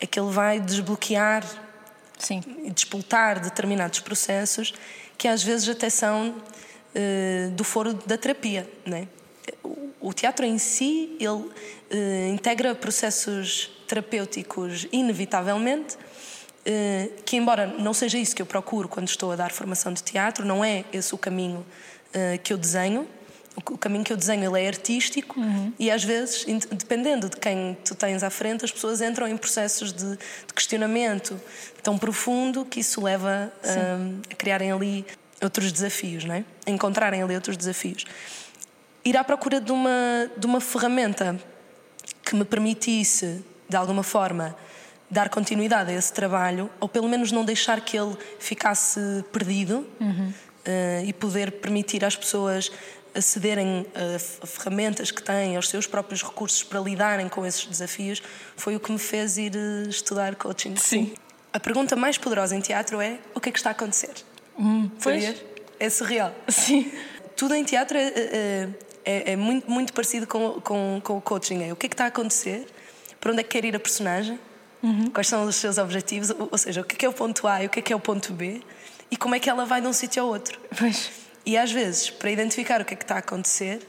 é 0.00 0.06
que 0.06 0.18
ele 0.18 0.30
vai 0.30 0.58
desbloquear 0.58 1.44
sim. 2.18 2.40
e 2.64 2.70
despoltar 2.70 3.38
determinados 3.38 4.00
processos 4.00 4.72
que 5.18 5.28
às 5.28 5.42
vezes 5.42 5.68
até 5.68 5.90
são 5.90 6.30
uh, 6.30 7.50
do 7.50 7.64
foro 7.64 7.92
da 7.92 8.16
terapia, 8.16 8.66
não 8.86 8.96
é? 8.96 9.08
O 10.00 10.12
teatro 10.12 10.44
em 10.44 10.58
si 10.58 11.16
ele 11.18 11.28
uh, 11.30 12.32
integra 12.32 12.74
processos 12.74 13.70
terapêuticos 13.86 14.86
inevitavelmente 14.92 15.96
uh, 15.96 17.22
que 17.24 17.36
embora 17.36 17.66
não 17.66 17.92
seja 17.92 18.18
isso 18.18 18.34
que 18.34 18.42
eu 18.42 18.46
procuro 18.46 18.88
quando 18.88 19.08
estou 19.08 19.32
a 19.32 19.36
dar 19.36 19.50
formação 19.50 19.92
de 19.92 20.02
teatro 20.02 20.44
não 20.44 20.64
é 20.64 20.84
esse 20.92 21.14
o 21.14 21.18
caminho 21.18 21.64
uh, 22.14 22.38
que 22.42 22.52
eu 22.52 22.58
desenho 22.58 23.06
o 23.56 23.76
caminho 23.76 24.04
que 24.04 24.12
eu 24.12 24.16
desenho 24.16 24.48
ele 24.56 24.64
é 24.64 24.68
artístico 24.68 25.40
uhum. 25.40 25.72
e 25.80 25.90
às 25.90 26.04
vezes 26.04 26.46
dependendo 26.70 27.28
de 27.28 27.36
quem 27.36 27.76
tu 27.84 27.92
tens 27.92 28.22
à 28.22 28.30
frente 28.30 28.64
as 28.64 28.70
pessoas 28.70 29.00
entram 29.00 29.26
em 29.26 29.36
processos 29.36 29.92
de, 29.92 30.10
de 30.10 30.54
questionamento 30.54 31.40
tão 31.82 31.98
profundo 31.98 32.64
que 32.64 32.78
isso 32.78 33.02
leva 33.02 33.52
a 33.64 34.34
criarem 34.36 34.70
ali 34.70 35.04
outros 35.42 35.72
desafios 35.72 36.24
não 36.24 36.36
é? 36.36 36.44
a 36.66 36.70
encontrarem 36.70 37.20
ali 37.20 37.34
outros 37.34 37.56
desafios 37.56 38.04
ir 39.08 39.16
à 39.16 39.24
procura 39.24 39.60
de 39.60 39.72
uma, 39.72 40.30
de 40.36 40.46
uma 40.46 40.60
ferramenta 40.60 41.38
que 42.24 42.34
me 42.36 42.44
permitisse, 42.44 43.44
de 43.68 43.76
alguma 43.76 44.02
forma, 44.02 44.54
dar 45.10 45.28
continuidade 45.28 45.90
a 45.90 45.94
esse 45.94 46.12
trabalho, 46.12 46.70
ou 46.78 46.88
pelo 46.88 47.08
menos 47.08 47.32
não 47.32 47.44
deixar 47.44 47.80
que 47.80 47.96
ele 47.96 48.16
ficasse 48.38 49.00
perdido 49.32 49.86
uhum. 50.00 50.28
uh, 50.28 51.04
e 51.04 51.12
poder 51.12 51.52
permitir 51.52 52.04
às 52.04 52.14
pessoas 52.14 52.70
acederem 53.14 53.86
a 53.94 54.46
ferramentas 54.46 55.10
que 55.10 55.22
têm, 55.22 55.56
aos 55.56 55.68
seus 55.68 55.86
próprios 55.86 56.22
recursos 56.22 56.62
para 56.62 56.78
lidarem 56.78 57.28
com 57.28 57.44
esses 57.44 57.66
desafios, 57.66 58.22
foi 58.56 58.76
o 58.76 58.80
que 58.80 58.92
me 58.92 58.98
fez 58.98 59.38
ir 59.38 59.56
eh, 59.56 59.88
estudar 59.88 60.36
coaching. 60.36 60.76
Sim. 60.76 61.14
A 61.52 61.58
pergunta 61.58 61.96
mais 61.96 62.18
poderosa 62.18 62.54
em 62.54 62.60
teatro 62.60 63.00
é: 63.00 63.18
o 63.34 63.40
que 63.40 63.48
é 63.48 63.52
que 63.52 63.58
está 63.58 63.70
a 63.70 63.72
acontecer? 63.72 64.12
Hum, 64.58 64.90
Sabias? 64.98 65.42
É 65.80 65.90
surreal. 65.90 66.34
Sim. 66.48 66.92
Tudo 67.36 67.54
em 67.54 67.64
teatro 67.64 67.96
é, 67.96 68.12
é, 68.14 68.68
é, 69.04 69.32
é 69.32 69.36
muito, 69.36 69.70
muito 69.70 69.92
parecido 69.92 70.26
com, 70.26 70.60
com, 70.60 71.00
com, 71.02 71.16
o 71.18 71.20
coaching. 71.20 71.62
É 71.64 71.72
o 71.72 71.76
que 71.76 71.86
é 71.86 71.88
que 71.88 71.94
está 71.94 72.04
a 72.04 72.08
acontecer, 72.08 72.66
para 73.20 73.32
onde 73.32 73.40
é 73.40 73.42
que 73.42 73.50
quer 73.50 73.64
ir 73.64 73.74
a 73.74 73.80
personagem, 73.80 74.38
uhum. 74.82 75.10
quais 75.10 75.26
são 75.28 75.44
os 75.44 75.56
seus 75.56 75.78
objetivos, 75.78 76.30
ou, 76.30 76.48
ou, 76.52 76.58
seja, 76.58 76.80
o 76.80 76.84
que 76.84 76.94
é, 76.94 76.98
que 76.98 77.06
é 77.06 77.08
o 77.08 77.12
ponto 77.12 77.46
A 77.46 77.62
e 77.62 77.66
o 77.66 77.70
que 77.70 77.78
é 77.80 77.82
que 77.82 77.92
é 77.92 77.96
o 77.96 78.00
ponto 78.00 78.32
B 78.32 78.62
e 79.10 79.16
como 79.16 79.34
é 79.34 79.40
que 79.40 79.48
ela 79.48 79.64
vai 79.64 79.80
de 79.80 79.86
um 79.86 79.92
sítio 79.92 80.22
ao 80.22 80.28
outro. 80.28 80.58
Pois. 80.78 81.10
E 81.46 81.56
às 81.56 81.72
vezes, 81.72 82.10
para 82.10 82.30
identificar 82.30 82.80
o 82.80 82.84
que 82.84 82.94
é 82.94 82.96
que 82.96 83.04
está 83.04 83.16
a 83.16 83.18
acontecer, 83.18 83.80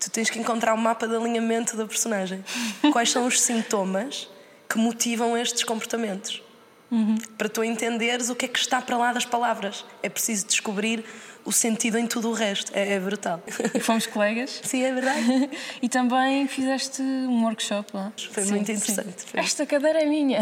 Tu 0.00 0.10
tens 0.10 0.30
que 0.30 0.38
encontrar 0.38 0.74
o 0.74 0.76
um 0.76 0.80
mapa 0.80 1.08
de 1.08 1.16
alinhamento 1.16 1.76
da 1.76 1.86
personagem. 1.86 2.44
Quais 2.92 3.10
são 3.10 3.26
os 3.26 3.40
sintomas 3.40 4.28
que 4.68 4.78
motivam 4.78 5.36
estes 5.36 5.64
comportamentos? 5.64 6.42
Uhum. 6.90 7.16
Para 7.36 7.48
tu 7.48 7.62
entenderes 7.62 8.30
o 8.30 8.34
que 8.34 8.46
é 8.46 8.48
que 8.48 8.58
está 8.58 8.80
para 8.80 8.96
lá 8.96 9.12
das 9.12 9.24
palavras. 9.24 9.84
É 10.02 10.08
preciso 10.08 10.46
descobrir 10.46 11.04
o 11.48 11.52
sentido 11.52 11.96
em 11.96 12.06
tudo 12.06 12.28
o 12.28 12.34
resto. 12.34 12.70
É, 12.74 12.92
é 12.92 13.00
brutal. 13.00 13.42
Fomos 13.80 14.06
colegas. 14.06 14.60
Sim, 14.62 14.84
é 14.84 14.92
verdade. 14.92 15.50
e 15.80 15.88
também 15.88 16.46
fizeste 16.46 17.00
um 17.00 17.42
workshop 17.44 17.90
lá. 17.94 18.12
Foi 18.30 18.42
sim, 18.42 18.50
muito 18.50 18.70
interessante. 18.70 19.24
Foi. 19.24 19.40
Esta 19.40 19.64
cadeira 19.64 20.02
é 20.02 20.04
minha. 20.04 20.40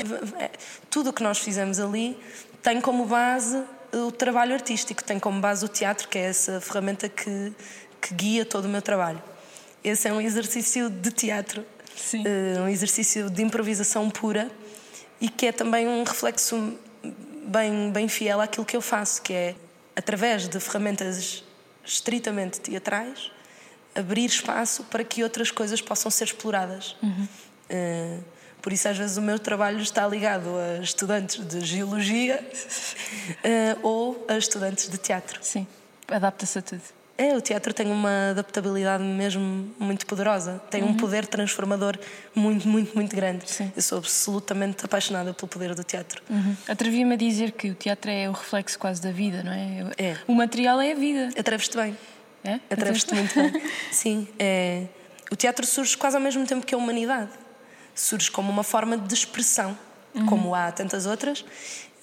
tudo 0.88 1.10
o 1.10 1.12
que 1.12 1.22
nós 1.22 1.38
fizemos 1.38 1.78
ali 1.78 2.18
tem 2.62 2.80
como 2.80 3.04
base 3.04 3.62
o 3.92 4.10
trabalho 4.10 4.54
artístico, 4.54 5.04
tem 5.04 5.20
como 5.20 5.42
base 5.42 5.62
o 5.62 5.68
teatro, 5.68 6.08
que 6.08 6.16
é 6.16 6.22
essa 6.22 6.58
ferramenta 6.58 7.06
que, 7.06 7.52
que 8.00 8.14
guia 8.14 8.46
todo 8.46 8.64
o 8.64 8.68
meu 8.68 8.80
trabalho. 8.80 9.22
Esse 9.84 10.08
é 10.08 10.12
um 10.12 10.22
exercício 10.22 10.88
de 10.88 11.10
teatro, 11.10 11.64
Sim. 11.94 12.24
Uh, 12.24 12.62
um 12.62 12.68
exercício 12.68 13.28
de 13.28 13.42
improvisação 13.42 14.08
pura 14.08 14.50
e 15.20 15.28
que 15.28 15.46
é 15.46 15.52
também 15.52 15.86
um 15.86 16.02
reflexo 16.02 16.78
bem, 17.46 17.90
bem 17.92 18.08
fiel 18.08 18.40
àquilo 18.40 18.64
que 18.64 18.74
eu 18.74 18.80
faço, 18.80 19.20
que 19.20 19.32
é 19.34 19.54
através 19.96 20.48
de 20.48 20.58
ferramentas 20.60 21.44
estritamente 21.84 22.60
teatrais 22.60 23.30
abrir 23.94 24.26
espaço 24.26 24.84
para 24.84 25.04
que 25.04 25.22
outras 25.22 25.50
coisas 25.50 25.80
possam 25.80 26.10
ser 26.10 26.24
exploradas. 26.24 26.96
Uhum. 27.02 27.28
Uh, 27.70 28.24
por 28.60 28.72
isso, 28.72 28.88
às 28.88 28.96
vezes, 28.96 29.16
o 29.16 29.22
meu 29.22 29.38
trabalho 29.38 29.80
está 29.80 30.06
ligado 30.08 30.48
a 30.56 30.82
estudantes 30.82 31.44
de 31.46 31.60
geologia 31.60 32.42
uh, 32.42 33.78
ou 33.86 34.24
a 34.28 34.36
estudantes 34.36 34.88
de 34.88 34.98
teatro. 34.98 35.38
Sim, 35.42 35.66
adapta-se 36.08 36.58
a 36.58 36.62
tudo. 36.62 36.82
É, 37.16 37.36
o 37.36 37.40
teatro 37.40 37.72
tem 37.72 37.86
uma 37.92 38.30
adaptabilidade 38.30 39.04
mesmo 39.04 39.72
muito 39.78 40.04
poderosa, 40.04 40.60
tem 40.68 40.82
uhum. 40.82 40.90
um 40.90 40.94
poder 40.96 41.26
transformador 41.26 41.96
muito, 42.34 42.66
muito, 42.66 42.92
muito 42.94 43.14
grande. 43.14 43.48
Sim. 43.48 43.72
Eu 43.76 43.82
sou 43.82 43.98
absolutamente 43.98 44.84
apaixonada 44.84 45.32
pelo 45.32 45.46
poder 45.46 45.74
do 45.76 45.84
teatro. 45.84 46.20
Uhum. 46.28 46.56
Atrevi-me 46.66 47.14
a 47.14 47.16
dizer 47.16 47.52
que 47.52 47.70
o 47.70 47.74
teatro 47.74 48.10
é 48.10 48.28
o 48.28 48.32
reflexo 48.32 48.76
quase 48.78 49.00
da 49.00 49.12
vida, 49.12 49.44
não 49.44 49.52
é? 49.52 49.92
É. 49.96 50.16
O 50.26 50.34
material 50.34 50.80
é 50.80 50.90
a 50.90 50.94
vida. 50.96 51.28
Atreves-te 51.38 51.76
bem. 51.76 51.96
É? 52.42 52.58
Atreves-te 52.68 53.14
muito 53.14 53.32
bem. 53.32 53.62
Sim, 53.92 54.28
é... 54.36 54.86
o 55.30 55.36
teatro 55.36 55.64
surge 55.64 55.96
quase 55.96 56.16
ao 56.16 56.22
mesmo 56.22 56.44
tempo 56.44 56.66
que 56.66 56.74
a 56.74 56.78
humanidade 56.78 57.30
surge 57.94 58.28
como 58.28 58.50
uma 58.50 58.64
forma 58.64 58.98
de 58.98 59.14
expressão, 59.14 59.78
uhum. 60.14 60.26
como 60.26 60.54
há 60.54 60.72
tantas 60.72 61.06
outras. 61.06 61.44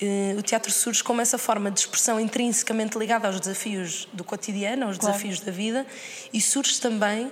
Eh, 0.02 0.36
o 0.36 0.42
teatro 0.42 0.72
surge 0.72 1.04
como 1.04 1.22
essa 1.22 1.38
forma 1.38 1.70
de 1.70 1.82
expressão 1.82 2.20
intrinsecamente 2.20 2.98
ligada 2.98 3.28
aos 3.28 3.40
desafios 3.40 4.08
do 4.12 4.24
cotidiano, 4.24 4.88
aos 4.88 4.98
claro. 4.98 5.14
desafios 5.14 5.40
da 5.40 5.52
vida, 5.52 5.86
e 6.34 6.42
surge 6.42 6.82
também 6.82 7.32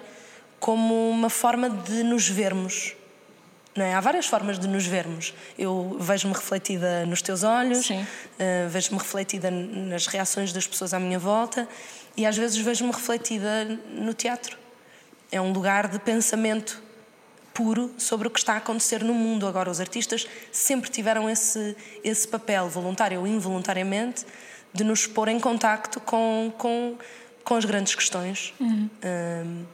como 0.59 1.09
uma 1.09 1.31
forma 1.31 1.67
de 1.67 2.03
nos 2.03 2.29
vermos. 2.29 2.93
Não 3.75 3.85
é? 3.85 3.93
Há 3.93 3.99
várias 3.99 4.27
formas 4.27 4.59
de 4.59 4.67
nos 4.67 4.85
vermos. 4.85 5.33
Eu 5.57 5.97
vejo-me 5.99 6.33
refletida 6.33 7.05
nos 7.05 7.21
teus 7.21 7.43
olhos, 7.43 7.89
uh, 7.89 8.69
vejo-me 8.69 8.97
refletida 8.97 9.49
nas 9.49 10.05
reações 10.05 10.51
das 10.51 10.67
pessoas 10.67 10.93
à 10.93 10.99
minha 10.99 11.17
volta 11.17 11.67
e 12.17 12.25
às 12.25 12.37
vezes 12.37 12.57
vejo-me 12.57 12.91
refletida 12.91 13.65
no 13.93 14.13
teatro. 14.13 14.57
É 15.31 15.39
um 15.39 15.53
lugar 15.53 15.87
de 15.87 15.97
pensamento 15.99 16.81
puro 17.59 17.91
sobre 17.97 18.25
o 18.25 18.31
que 18.31 18.39
está 18.39 18.53
a 18.53 18.57
acontecer 18.57 19.03
no 19.03 19.13
mundo. 19.13 19.45
Agora, 19.45 19.69
os 19.69 19.81
artistas 19.81 20.25
sempre 20.49 20.89
tiveram 20.89 21.29
esse, 21.29 21.75
esse 22.05 22.25
papel, 22.25 22.69
voluntário 22.69 23.19
ou 23.19 23.27
involuntariamente, 23.27 24.25
de 24.73 24.85
nos 24.85 25.05
pôr 25.05 25.27
em 25.27 25.37
contacto 25.41 25.99
com, 25.99 26.53
com, 26.57 26.97
com 27.43 27.55
as 27.55 27.65
grandes 27.65 27.93
questões. 27.93 28.53
Uhum. 28.61 28.89
Um, 29.03 29.65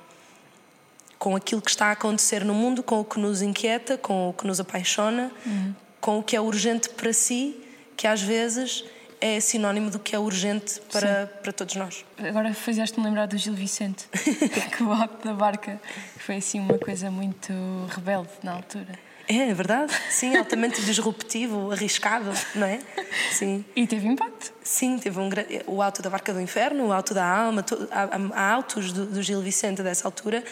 com 1.19 1.35
aquilo 1.35 1.61
que 1.61 1.69
está 1.69 1.87
a 1.87 1.91
acontecer 1.91 2.43
no 2.43 2.55
mundo, 2.55 2.81
com 2.81 2.99
o 3.01 3.05
que 3.05 3.19
nos 3.19 3.43
inquieta, 3.43 3.99
com 3.99 4.29
o 4.29 4.33
que 4.33 4.47
nos 4.47 4.59
apaixona, 4.59 5.31
uhum. 5.45 5.75
com 6.01 6.17
o 6.17 6.23
que 6.23 6.35
é 6.35 6.41
urgente 6.41 6.89
para 6.89 7.13
si, 7.13 7.55
que 7.95 8.07
às 8.07 8.21
vezes 8.21 8.83
é 9.19 9.39
sinónimo 9.39 9.89
do 9.89 9.99
que 9.99 10.15
é 10.15 10.19
urgente 10.19 10.81
para, 10.91 11.27
para 11.41 11.51
todos 11.51 11.75
nós. 11.75 12.05
Agora 12.17 12.53
fizeste-me 12.53 13.05
lembrar 13.05 13.27
do 13.27 13.37
Gil 13.37 13.53
Vicente, 13.53 14.07
que 14.75 14.83
o 14.83 14.91
alto 14.91 15.25
da 15.25 15.33
barca 15.33 15.79
foi 16.17 16.37
assim 16.37 16.59
uma 16.59 16.77
coisa 16.77 17.09
muito 17.09 17.53
rebelde 17.89 18.29
na 18.43 18.53
altura. 18.53 19.05
É, 19.27 19.49
é 19.49 19.53
verdade. 19.53 19.91
Sim, 20.09 20.37
altamente 20.37 20.81
disruptivo, 20.85 21.71
arriscado, 21.71 22.31
não 22.53 22.67
é? 22.67 22.79
Sim. 23.31 23.65
E 23.75 23.87
teve 23.87 24.07
impacto. 24.07 24.53
Sim, 24.63 24.99
teve 24.99 25.19
um 25.19 25.29
o 25.67 25.81
alto 25.81 26.01
da 26.01 26.09
barca 26.09 26.33
do 26.33 26.39
inferno, 26.39 26.87
o 26.87 26.93
alto 26.93 27.13
da 27.13 27.25
alma, 27.25 27.65
há, 27.91 28.39
há 28.39 28.51
altos 28.51 28.91
do, 28.91 29.05
do 29.05 29.23
Gil 29.23 29.41
Vicente 29.41 29.81
dessa 29.81 30.07
altura 30.07 30.43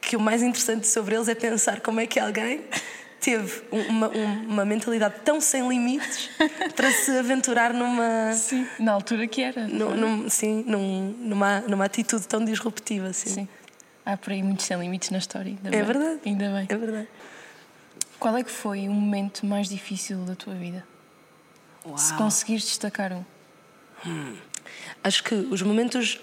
que 0.00 0.16
o 0.16 0.20
mais 0.20 0.42
interessante 0.42 0.86
sobre 0.86 1.14
eles 1.14 1.28
é 1.28 1.34
pensar 1.34 1.80
como 1.80 1.98
é 1.98 2.06
que 2.06 2.20
alguém 2.20 2.62
teve 3.24 3.62
uma, 3.72 4.08
uma 4.08 4.64
mentalidade 4.66 5.14
tão 5.24 5.40
sem 5.40 5.66
limites 5.66 6.28
para 6.76 6.90
se 6.90 7.10
aventurar 7.12 7.72
numa. 7.72 8.34
Sim, 8.34 8.66
na 8.78 8.92
altura 8.92 9.26
que 9.26 9.40
era. 9.40 9.66
Num, 9.66 9.96
num, 9.96 10.28
sim, 10.28 10.62
num, 10.66 11.14
numa, 11.20 11.60
numa 11.60 11.86
atitude 11.86 12.28
tão 12.28 12.44
disruptiva. 12.44 13.14
Sim. 13.14 13.30
sim. 13.30 13.48
Há 14.04 14.18
por 14.18 14.34
aí 14.34 14.42
muitos 14.42 14.66
sem 14.66 14.78
limites 14.78 15.08
na 15.08 15.16
história. 15.16 15.50
Ainda 15.50 15.68
é 15.68 15.70
bem. 15.70 15.82
verdade. 15.82 16.20
Ainda 16.26 16.50
bem. 16.50 16.66
É 16.68 16.76
verdade. 16.76 17.08
Qual 18.20 18.36
é 18.36 18.44
que 18.44 18.50
foi 18.50 18.86
o 18.88 18.92
momento 18.92 19.46
mais 19.46 19.70
difícil 19.70 20.18
da 20.18 20.34
tua 20.34 20.54
vida? 20.54 20.86
Uau. 21.86 21.96
Se 21.96 22.12
conseguires 22.14 22.64
destacar 22.64 23.10
um. 23.14 23.24
Hum. 24.06 24.36
Acho 25.02 25.24
que 25.24 25.34
os 25.34 25.62
momentos 25.62 26.20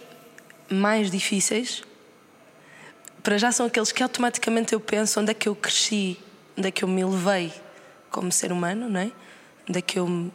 mais 0.70 1.10
difíceis, 1.10 1.84
para 3.24 3.40
já 3.40 3.52
são 3.52 3.66
aqueles 3.66 3.92
que 3.92 4.04
automaticamente 4.04 4.74
eu 4.74 4.80
penso 4.80 5.20
onde 5.20 5.32
é 5.32 5.34
que 5.34 5.50
eu 5.50 5.56
cresci 5.56 6.20
é 6.58 6.72
que 6.72 6.84
eu 6.84 6.88
me 6.88 7.04
levei 7.04 7.54
como 8.10 8.32
ser 8.32 8.52
humano, 8.52 8.90
não 8.90 9.00
é? 9.00 9.12
É 9.74 9.82
que 9.82 9.98
eu, 9.98 10.32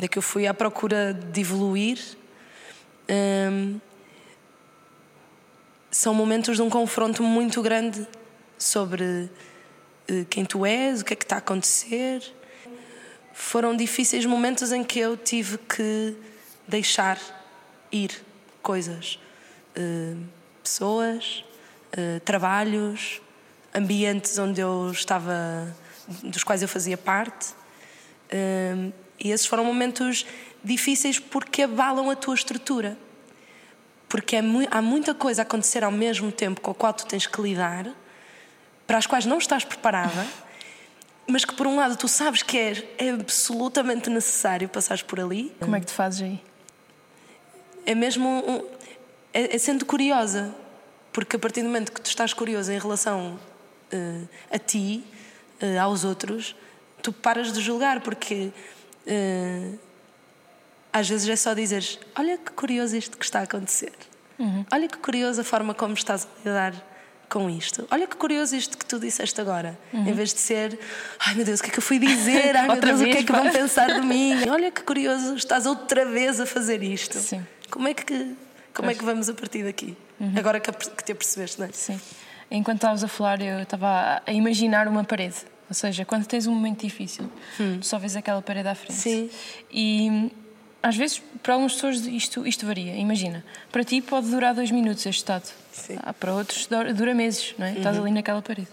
é 0.00 0.06
que 0.06 0.18
eu 0.18 0.22
fui 0.22 0.46
à 0.46 0.52
procura 0.52 1.14
de 1.14 1.40
evoluir. 1.40 1.98
Um, 3.08 3.80
são 5.90 6.12
momentos 6.12 6.56
de 6.56 6.62
um 6.62 6.68
confronto 6.68 7.22
muito 7.22 7.62
grande 7.62 8.06
sobre 8.58 9.30
uh, 10.10 10.24
quem 10.28 10.44
tu 10.44 10.66
és, 10.66 11.00
o 11.00 11.04
que 11.04 11.14
é 11.14 11.16
que 11.16 11.24
está 11.24 11.36
a 11.36 11.38
acontecer. 11.38 12.22
Foram 13.32 13.76
difíceis 13.76 14.26
momentos 14.26 14.72
em 14.72 14.84
que 14.84 14.98
eu 14.98 15.16
tive 15.16 15.58
que 15.58 16.16
deixar 16.66 17.18
ir 17.90 18.10
coisas, 18.62 19.18
uh, 19.76 20.20
pessoas, 20.62 21.44
uh, 21.92 22.20
trabalhos, 22.20 23.20
ambientes 23.74 24.38
onde 24.38 24.60
eu 24.60 24.90
estava, 24.90 25.74
dos 26.22 26.44
quais 26.44 26.62
eu 26.62 26.68
fazia 26.68 26.96
parte. 26.96 27.54
Um, 28.32 28.92
e 29.18 29.30
esses 29.30 29.46
foram 29.46 29.64
momentos 29.64 30.24
difíceis 30.62 31.18
porque 31.18 31.62
abalam 31.62 32.10
a 32.10 32.16
tua 32.16 32.34
estrutura. 32.34 32.96
Porque 34.08 34.36
é 34.36 34.42
mu 34.42 34.66
há 34.70 34.80
muita 34.80 35.14
coisa 35.14 35.42
a 35.42 35.44
acontecer 35.44 35.82
ao 35.82 35.90
mesmo 35.90 36.30
tempo 36.30 36.60
com 36.60 36.70
a 36.70 36.74
qual 36.74 36.92
tu 36.92 37.06
tens 37.06 37.26
que 37.26 37.40
lidar, 37.40 37.88
para 38.86 38.98
as 38.98 39.06
quais 39.06 39.26
não 39.26 39.38
estás 39.38 39.64
preparada, 39.64 40.26
mas 41.26 41.44
que 41.44 41.54
por 41.54 41.66
um 41.66 41.76
lado 41.76 41.96
tu 41.96 42.06
sabes 42.06 42.42
que 42.42 42.56
é, 42.56 42.88
é 42.98 43.10
absolutamente 43.10 44.08
necessário 44.10 44.68
passares 44.68 45.02
por 45.02 45.18
ali. 45.18 45.52
Como 45.58 45.74
é 45.74 45.80
que 45.80 45.86
te 45.86 45.92
fazes 45.92 46.22
aí? 46.22 46.40
É 47.84 47.94
mesmo. 47.94 48.28
Um, 48.28 48.64
é, 49.32 49.56
é 49.56 49.58
sendo 49.58 49.84
curiosa. 49.84 50.54
Porque 51.12 51.36
a 51.36 51.38
partir 51.38 51.62
do 51.62 51.68
momento 51.68 51.92
que 51.92 52.00
tu 52.00 52.06
estás 52.06 52.32
curioso 52.32 52.72
em 52.72 52.78
relação 52.78 53.38
uh, 53.94 54.28
a 54.50 54.58
ti, 54.58 55.04
uh, 55.62 55.80
aos 55.80 56.04
outros, 56.04 56.56
tu 57.02 57.12
paras 57.12 57.52
de 57.52 57.60
julgar, 57.60 58.00
porque 58.00 58.50
uh, 59.06 59.78
às 60.92 61.08
vezes 61.08 61.28
é 61.28 61.36
só 61.36 61.54
dizeres: 61.54 61.98
Olha 62.18 62.38
que 62.38 62.52
curioso 62.52 62.96
isto 62.96 63.16
que 63.16 63.24
está 63.24 63.40
a 63.40 63.42
acontecer. 63.42 63.92
Uhum. 64.38 64.64
Olha 64.72 64.88
que 64.88 64.98
curiosa 64.98 65.42
a 65.42 65.44
forma 65.44 65.74
como 65.74 65.94
estás 65.94 66.24
a 66.24 66.48
lidar 66.48 66.74
com 67.28 67.48
isto. 67.48 67.86
Olha 67.90 68.06
que 68.06 68.16
curioso 68.16 68.54
isto 68.56 68.76
que 68.76 68.84
tu 68.84 68.98
disseste 68.98 69.40
agora. 69.40 69.78
Uhum. 69.92 70.08
Em 70.08 70.12
vez 70.12 70.32
de 70.34 70.40
ser, 70.40 70.78
ai 71.18 71.34
meu 71.34 71.44
Deus, 71.44 71.60
o 71.60 71.62
que 71.62 71.70
é 71.70 71.72
que 71.72 71.78
eu 71.78 71.82
fui 71.82 71.98
dizer? 71.98 72.56
Ai 72.56 72.66
meu 72.66 72.80
Deus, 72.80 73.00
vez, 73.00 73.10
o 73.10 73.12
que 73.12 73.18
é 73.18 73.22
que 73.24 73.32
vão 73.32 73.50
pensar 73.50 73.86
de 73.86 74.06
mim? 74.06 74.34
Olha 74.50 74.70
que 74.70 74.82
curioso, 74.82 75.34
estás 75.34 75.66
outra 75.66 76.04
vez 76.04 76.40
a 76.40 76.46
fazer 76.46 76.82
isto. 76.82 77.18
Sim. 77.18 77.46
Como 77.70 77.88
é 77.88 77.94
que, 77.94 78.34
como 78.72 78.90
é 78.90 78.94
que 78.94 79.04
vamos 79.04 79.28
a 79.28 79.34
partir 79.34 79.64
daqui? 79.64 79.96
Uhum. 80.18 80.32
Agora 80.36 80.60
que, 80.60 80.70
que 80.72 81.04
te 81.04 81.12
apercebeste, 81.12 81.60
não 81.60 81.66
é? 81.66 81.70
Sim 81.72 82.00
enquanto 82.50 82.78
estavas 82.78 83.04
a 83.04 83.08
falar, 83.08 83.40
eu 83.40 83.60
estava 83.60 84.22
a 84.26 84.32
imaginar 84.32 84.88
uma 84.88 85.04
parede. 85.04 85.36
Ou 85.68 85.74
seja, 85.74 86.04
quando 86.04 86.26
tens 86.26 86.46
um 86.46 86.54
momento 86.54 86.82
difícil, 86.82 87.30
hum. 87.58 87.80
só 87.82 87.98
vês 87.98 88.16
aquela 88.16 88.42
parede 88.42 88.68
à 88.68 88.74
frente. 88.74 88.94
Sim. 88.94 89.30
E 89.72 90.30
às 90.82 90.96
vezes, 90.96 91.22
para 91.42 91.54
algumas 91.54 91.72
pessoas, 91.72 92.06
isto, 92.06 92.46
isto 92.46 92.66
varia. 92.66 92.94
Imagina, 92.96 93.42
para 93.72 93.82
ti 93.82 94.02
pode 94.02 94.28
durar 94.28 94.54
dois 94.54 94.70
minutos 94.70 95.06
este 95.06 95.20
estado. 95.20 95.50
Sim. 95.72 95.98
Ah, 96.02 96.12
para 96.12 96.34
outros 96.34 96.68
dura 96.94 97.14
meses, 97.14 97.54
não 97.58 97.66
é? 97.66 97.70
Uhum. 97.70 97.76
Estás 97.78 97.98
ali 97.98 98.10
naquela 98.10 98.42
parede. 98.42 98.68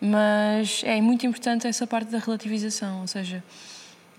Mas 0.00 0.82
é 0.84 1.00
muito 1.00 1.26
importante 1.26 1.66
essa 1.66 1.84
parte 1.86 2.10
da 2.10 2.18
relativização, 2.18 3.00
ou 3.00 3.08
seja, 3.08 3.42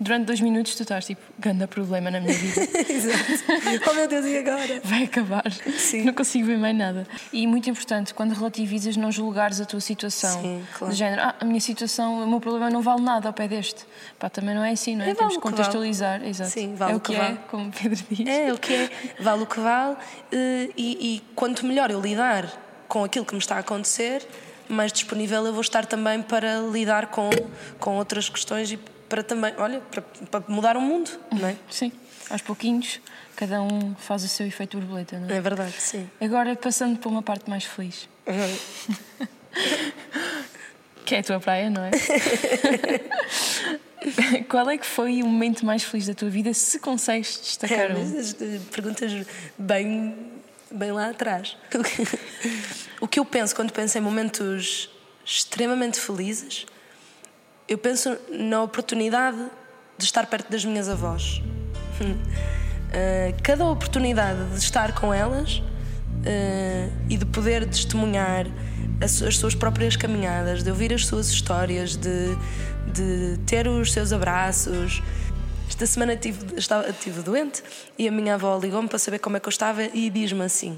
durante 0.00 0.24
dois 0.24 0.40
minutos 0.40 0.74
tu 0.74 0.82
estás 0.82 1.04
tipo, 1.04 1.20
grande 1.38 1.66
problema 1.66 2.10
na 2.10 2.20
minha 2.20 2.32
vida. 2.32 2.62
Exato. 2.90 3.90
Oh 3.90 3.94
meu 3.94 4.08
Deus, 4.08 4.24
e 4.24 4.38
agora? 4.38 4.80
Vai 4.82 5.04
acabar. 5.04 5.52
Sim. 5.76 6.04
Não 6.04 6.14
consigo 6.14 6.46
ver 6.46 6.56
mais 6.56 6.74
nada. 6.74 7.06
E 7.32 7.46
muito 7.46 7.68
importante, 7.68 8.14
quando 8.14 8.32
relativizas, 8.32 8.96
não 8.96 9.12
julgares 9.12 9.60
a 9.60 9.66
tua 9.66 9.80
situação. 9.80 10.40
Sim, 10.40 10.62
claro. 10.78 10.94
Do 10.94 10.96
género, 10.96 11.22
ah, 11.22 11.34
a 11.38 11.44
minha 11.44 11.60
situação, 11.60 12.24
o 12.24 12.26
meu 12.26 12.40
problema 12.40 12.70
não 12.70 12.80
vale 12.80 13.02
nada 13.02 13.28
ao 13.28 13.34
pé 13.34 13.46
deste. 13.46 13.84
Pá, 14.18 14.30
também 14.30 14.54
não 14.54 14.64
é 14.64 14.70
assim, 14.70 14.96
não 14.96 15.04
é? 15.04 15.10
É, 15.10 15.14
Temos 15.14 15.34
vale 15.34 15.36
que 15.36 15.42
contextualizar. 15.42 16.26
Exato. 16.26 16.50
Sim, 16.50 16.74
vale 16.74 16.92
é 16.92 16.96
o 16.96 17.00
que 17.00 17.12
que, 17.12 17.18
vale. 17.18 17.34
é, 17.34 17.36
como 17.48 17.68
o 17.68 17.72
Pedro 17.72 18.04
diz. 18.10 18.26
É, 18.26 18.52
o 18.52 18.58
que 18.58 18.72
é, 18.72 18.90
vale 19.20 19.42
o 19.42 19.46
que 19.46 19.60
vale, 19.60 19.96
eh, 20.32 20.70
e, 20.76 21.16
e 21.16 21.22
quanto 21.34 21.66
melhor 21.66 21.90
eu 21.90 22.00
lidar 22.00 22.46
com 22.88 23.04
aquilo 23.04 23.24
que 23.24 23.34
me 23.34 23.38
está 23.38 23.56
a 23.56 23.58
acontecer, 23.60 24.26
mais 24.68 24.92
disponível 24.92 25.44
eu 25.44 25.52
vou 25.52 25.60
estar 25.60 25.84
também 25.84 26.22
para 26.22 26.60
lidar 26.60 27.08
com, 27.08 27.28
com 27.78 27.96
outras 27.96 28.28
questões 28.28 28.72
e 28.72 28.78
para 29.10 29.22
também, 29.22 29.52
olha, 29.58 29.80
para, 29.80 30.00
para 30.02 30.42
mudar 30.48 30.76
o 30.76 30.80
mundo, 30.80 31.10
não 31.32 31.46
é? 31.48 31.56
Sim, 31.68 31.92
aos 32.30 32.40
pouquinhos, 32.40 33.00
cada 33.36 33.60
um 33.60 33.94
faz 33.96 34.24
o 34.24 34.28
seu 34.28 34.46
efeito 34.46 34.78
borboleta, 34.78 35.18
não 35.18 35.28
é? 35.28 35.36
É 35.36 35.40
verdade, 35.40 35.72
sim. 35.78 36.08
Agora, 36.20 36.56
passando 36.56 36.98
para 36.98 37.08
uma 37.10 37.22
parte 37.22 37.50
mais 37.50 37.64
feliz, 37.64 38.08
que 41.04 41.14
é 41.14 41.18
a 41.18 41.22
tua 41.22 41.40
praia, 41.40 41.68
não 41.70 41.82
é? 41.84 41.90
Qual 44.48 44.68
é 44.70 44.78
que 44.78 44.86
foi 44.86 45.22
o 45.22 45.26
momento 45.26 45.66
mais 45.66 45.82
feliz 45.82 46.06
da 46.06 46.14
tua 46.14 46.30
vida, 46.30 46.54
se 46.54 46.78
consegues 46.78 47.38
destacar 47.42 47.90
É, 47.90 47.94
um? 47.94 48.60
perguntas 48.70 49.12
bem, 49.58 50.16
bem 50.70 50.92
lá 50.92 51.10
atrás. 51.10 51.56
O 53.00 53.08
que 53.08 53.18
eu 53.18 53.24
penso 53.24 53.56
quando 53.56 53.72
penso 53.72 53.96
em 53.96 54.00
momentos 54.02 54.90
extremamente 55.24 55.98
felizes, 55.98 56.66
eu 57.70 57.78
penso 57.78 58.18
na 58.28 58.64
oportunidade 58.64 59.38
de 59.96 60.04
estar 60.04 60.26
perto 60.26 60.50
das 60.50 60.64
minhas 60.64 60.88
avós. 60.88 61.40
Eh, 62.92 63.34
Cada 63.44 63.64
oportunidade 63.66 64.44
de 64.50 64.58
estar 64.58 64.92
com 64.92 65.14
elas 65.14 65.62
eh, 66.26 66.88
e 67.08 67.16
de 67.16 67.24
poder 67.24 67.64
testemunhar 67.64 68.46
as, 69.00 69.22
as 69.22 69.38
suas 69.38 69.54
próprias 69.54 69.94
caminhadas, 69.94 70.64
de 70.64 70.70
ouvir 70.70 70.92
as 70.92 71.06
suas 71.06 71.28
histórias, 71.28 71.94
de, 71.94 72.36
de 72.92 73.38
ter 73.46 73.68
os 73.68 73.92
seus 73.92 74.12
abraços. 74.12 75.00
Esta 75.68 75.86
semana 75.86 76.16
tive, 76.16 76.58
estava, 76.58 76.92
tive 76.92 77.22
doente 77.22 77.62
e 77.96 78.08
a 78.08 78.10
minha 78.10 78.34
avó 78.34 78.58
ligou-me 78.58 78.88
para 78.88 78.98
saber 78.98 79.20
como 79.20 79.36
é 79.36 79.40
que 79.40 79.46
eu 79.46 79.50
estava 79.50 79.84
e 79.84 80.10
diz-me 80.10 80.42
assim: 80.42 80.76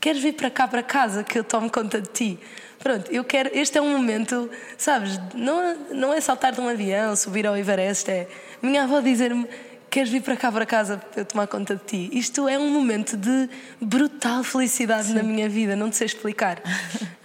Queres 0.00 0.22
vir 0.22 0.32
para 0.32 0.50
cá 0.50 0.66
para 0.66 0.82
casa 0.82 1.22
que 1.22 1.38
eu 1.38 1.44
tomo 1.44 1.70
conta 1.70 2.00
de 2.00 2.08
ti? 2.08 2.38
Pronto, 2.84 3.10
eu 3.10 3.24
quero. 3.24 3.48
Este 3.54 3.78
é 3.78 3.80
um 3.80 3.96
momento, 3.96 4.50
sabes? 4.76 5.18
Não, 5.34 5.62
é- 5.62 5.76
não 5.90 6.12
é 6.12 6.20
saltar 6.20 6.52
de 6.52 6.60
um 6.60 6.68
avião, 6.68 7.16
subir 7.16 7.46
ao 7.46 7.56
Everest, 7.56 8.10
é 8.10 8.28
minha 8.60 8.82
avó 8.82 9.00
dizer-me: 9.00 9.48
Queres 9.88 10.10
vir 10.10 10.20
para 10.20 10.36
cá 10.36 10.52
para 10.52 10.66
casa 10.66 10.98
para 10.98 11.22
eu 11.22 11.24
tomar 11.24 11.46
conta 11.46 11.76
de 11.76 11.82
ti? 11.82 12.10
Isto 12.12 12.46
é 12.46 12.58
um 12.58 12.68
momento 12.68 13.16
de 13.16 13.48
brutal 13.80 14.44
felicidade 14.44 15.14
na 15.14 15.22
minha 15.22 15.48
vida, 15.48 15.74
não 15.74 15.88
te 15.88 15.96
sei 15.96 16.06
explicar. 16.06 16.60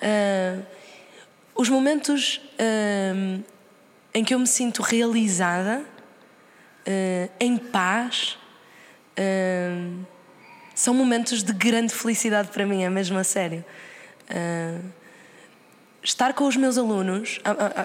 Ah, 0.02 0.60
os 1.54 1.68
momentos 1.68 2.40
ah, 2.58 3.42
em 4.14 4.24
que 4.24 4.34
eu 4.34 4.40
me 4.40 4.48
sinto 4.48 4.82
realizada, 4.82 5.84
ah, 6.88 7.30
em 7.38 7.58
paz, 7.58 8.38
ah, 9.18 10.06
são 10.74 10.94
momentos 10.94 11.44
de 11.44 11.52
grande 11.52 11.94
felicidade 11.94 12.48
para 12.48 12.66
mim, 12.66 12.84
é 12.84 12.90
mesmo 12.90 13.18
a 13.18 13.26
sério. 13.26 13.66
Ah, 14.30 14.80
estar 16.04 16.34
com 16.34 16.46
os 16.48 16.56
meus 16.56 16.78
alunos, 16.78 17.40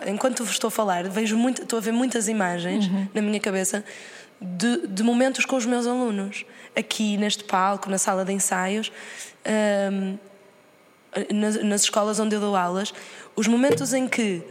enquanto 0.06 0.42
estou 0.44 0.68
a 0.68 0.71
falar, 0.71 1.09
vejo 1.09 1.37
muito, 1.37 1.62
estou 1.62 1.78
a 1.78 1.80
ver 1.83 1.92
muitas 1.92 2.28
imagens 2.28 2.88
na 3.12 3.21
minha 3.21 3.40
cabeça 3.40 3.85
de, 4.40 4.87
de 4.87 5.02
momentos 5.02 5.44
com 5.44 5.56
os 5.56 5.66
meus 5.66 5.87
alunos, 5.87 6.44
aqui 6.76 7.16
neste 7.16 7.44
palco, 7.44 7.88
na 7.90 7.99
sala 7.99 8.25
de 8.25 8.33
ensaios. 8.33 8.90
ah, 9.44 10.14
nas, 11.33 11.62
nas 11.62 11.83
escolas 11.83 12.18
onde 12.18 12.35
eu 12.35 12.40
dou 12.40 12.56
aulas, 12.56 12.92
os 13.37 13.47
momentos 13.47 13.92
em 13.94 14.09
que 14.09 14.42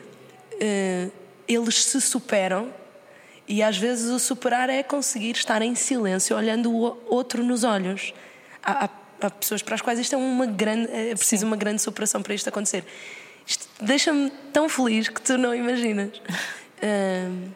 eh, 0.61 1.09
eles 1.45 1.83
se 1.83 1.99
superam, 1.99 2.69
e 3.45 3.61
às 3.61 3.77
vezes 3.77 4.09
o 4.09 4.17
superar 4.17 4.69
é 4.69 4.81
conseguir 4.81 5.31
estar 5.31 5.61
em 5.61 5.75
silêncio, 5.75 6.37
olhando 6.37 6.71
o 6.71 6.97
outro 7.13 7.43
nos 7.43 7.65
olhos. 7.65 8.13
Há, 8.63 8.85
há- 8.85 8.89
há 9.27 9.29
pessoas 9.29 9.61
para 9.61 9.75
as 9.75 9.81
quais 9.81 9.99
isto 9.99 10.15
é 10.15 10.17
uma 10.17 10.45
grande, 10.45 10.89
é 10.89 11.13
preciso 11.15 11.45
uma 11.45 11.57
grande 11.57 11.81
superação 11.81 12.21
para 12.21 12.33
isto 12.33 12.47
acontecer. 12.47 12.85
Deixa-me 13.85 14.29
tão 14.51 14.69
feliz 14.69 15.09
que 15.09 15.21
tu 15.21 15.37
não 15.37 15.53
imaginas. 15.53 16.21
Ahm, 16.81 17.49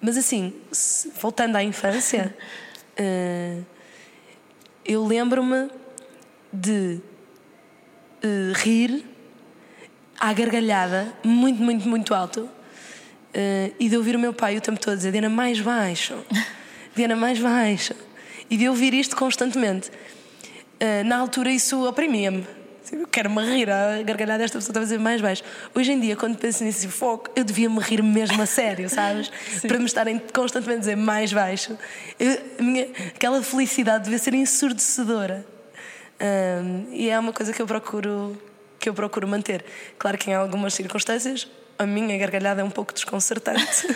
mas 0.00 0.16
assim, 0.16 0.52
se- 0.70 1.10
voltando 1.20 1.56
à 1.56 1.62
infância, 1.62 2.34
ah, 2.98 3.62
eu 4.84 5.06
lembro-me 5.06 5.70
de 6.52 7.00
eh, 8.22 8.52
rir 8.54 9.04
à 10.20 10.32
gargalhada, 10.32 11.12
muito, 11.24 11.62
muito, 11.62 11.88
muito 11.88 12.14
alto, 12.14 12.48
eh, 13.32 13.72
e 13.80 13.88
de 13.88 13.96
ouvir 13.96 14.14
o 14.14 14.18
meu 14.18 14.34
pai 14.34 14.56
o 14.58 14.60
tempo 14.60 14.78
todo 14.78 14.96
dizer: 14.96 15.12
Diana, 15.12 15.30
mais 15.30 15.60
baixo, 15.60 16.14
Diana, 16.94 17.16
mais 17.16 17.38
baixo. 17.38 17.94
E 18.50 18.56
de 18.58 18.68
ouvir 18.68 18.92
isto 18.92 19.16
constantemente. 19.16 19.90
Na 21.06 21.16
altura, 21.16 21.50
isso 21.50 21.88
oprimia-me. 21.88 22.44
Eu 22.92 23.06
quero-me 23.08 23.42
rir, 23.42 23.70
a 23.70 24.02
gargalhada 24.02 24.38
desta 24.42 24.58
pessoa 24.58 24.70
estava 24.72 24.80
a 24.84 24.86
dizer 24.86 24.98
mais 24.98 25.20
baixo. 25.20 25.42
Hoje 25.74 25.92
em 25.92 25.98
dia, 26.00 26.14
quando 26.14 26.36
penso 26.36 26.62
nisso, 26.62 26.88
foco, 26.90 27.30
eu 27.34 27.42
devia 27.42 27.68
me 27.70 27.80
rir 27.80 28.02
mesmo 28.02 28.40
a 28.42 28.46
sério, 28.46 28.88
sabes? 28.90 29.30
Para 29.66 29.78
me 29.78 29.86
estarem 29.86 30.20
constantemente 30.32 30.76
a 30.76 30.80
dizer 30.80 30.96
mais 30.96 31.32
baixo. 31.32 31.76
Eu- 32.20 32.38
minha- 32.60 32.88
aquela 33.14 33.42
felicidade 33.42 34.04
devia 34.04 34.18
ser 34.18 34.34
ensurdecedora. 34.34 35.44
Um, 36.20 36.92
e 36.92 37.08
é 37.08 37.18
uma 37.18 37.32
coisa 37.32 37.52
que 37.52 37.60
eu 37.60 37.66
procuro 37.66 38.40
que 38.78 38.88
eu 38.88 38.94
procuro 38.94 39.26
manter. 39.28 39.64
Claro 39.98 40.18
que 40.18 40.30
em 40.30 40.34
algumas 40.34 40.74
circunstâncias 40.74 41.48
a 41.78 41.86
minha 41.86 42.18
gargalhada 42.18 42.60
é 42.62 42.64
um 42.64 42.70
pouco 42.70 42.92
desconcertante. 42.92 43.86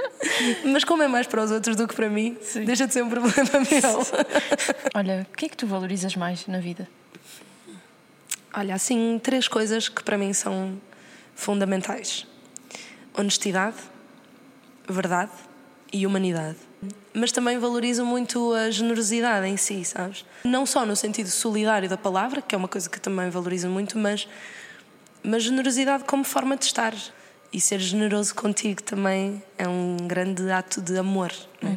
Mas 0.64 0.84
como 0.84 1.02
é 1.02 1.08
mais 1.08 1.26
para 1.26 1.42
os 1.42 1.50
outros 1.50 1.74
do 1.74 1.88
que 1.88 1.94
para 1.94 2.08
mim, 2.08 2.36
deixa 2.66 2.86
de 2.86 2.92
ser 2.92 3.02
um 3.02 3.08
problema 3.08 3.48
meu. 3.70 4.06
Olha, 4.94 5.26
o 5.32 5.36
que 5.36 5.46
é 5.46 5.48
que 5.48 5.56
tu 5.56 5.66
valorizas 5.66 6.14
mais 6.16 6.46
na 6.46 6.58
vida? 6.58 6.86
Olha, 8.58 8.74
assim, 8.74 9.20
três 9.22 9.46
coisas 9.46 9.86
que 9.86 10.02
para 10.02 10.16
mim 10.16 10.32
são 10.32 10.80
fundamentais: 11.34 12.26
honestidade, 13.16 13.76
verdade 14.88 15.32
e 15.92 16.06
humanidade. 16.06 16.56
Mas 17.12 17.32
também 17.32 17.58
valorizo 17.58 18.04
muito 18.04 18.52
a 18.54 18.70
generosidade 18.70 19.46
em 19.46 19.56
si, 19.58 19.84
sabes? 19.84 20.24
Não 20.44 20.64
só 20.64 20.86
no 20.86 20.96
sentido 20.96 21.28
solidário 21.28 21.88
da 21.88 21.96
palavra, 21.98 22.40
que 22.40 22.54
é 22.54 22.58
uma 22.58 22.68
coisa 22.68 22.88
que 22.88 23.00
também 23.00 23.28
valorizo 23.28 23.68
muito, 23.68 23.98
mas, 23.98 24.26
mas 25.22 25.42
generosidade 25.42 26.04
como 26.04 26.24
forma 26.24 26.56
de 26.56 26.64
estar. 26.64 26.94
E 27.52 27.60
ser 27.60 27.78
generoso 27.78 28.34
contigo 28.34 28.82
também 28.82 29.42
é 29.56 29.68
um 29.68 29.96
grande 30.06 30.50
ato 30.50 30.80
de 30.80 30.98
amor. 30.98 31.32
não 31.62 31.70
é? 31.70 31.76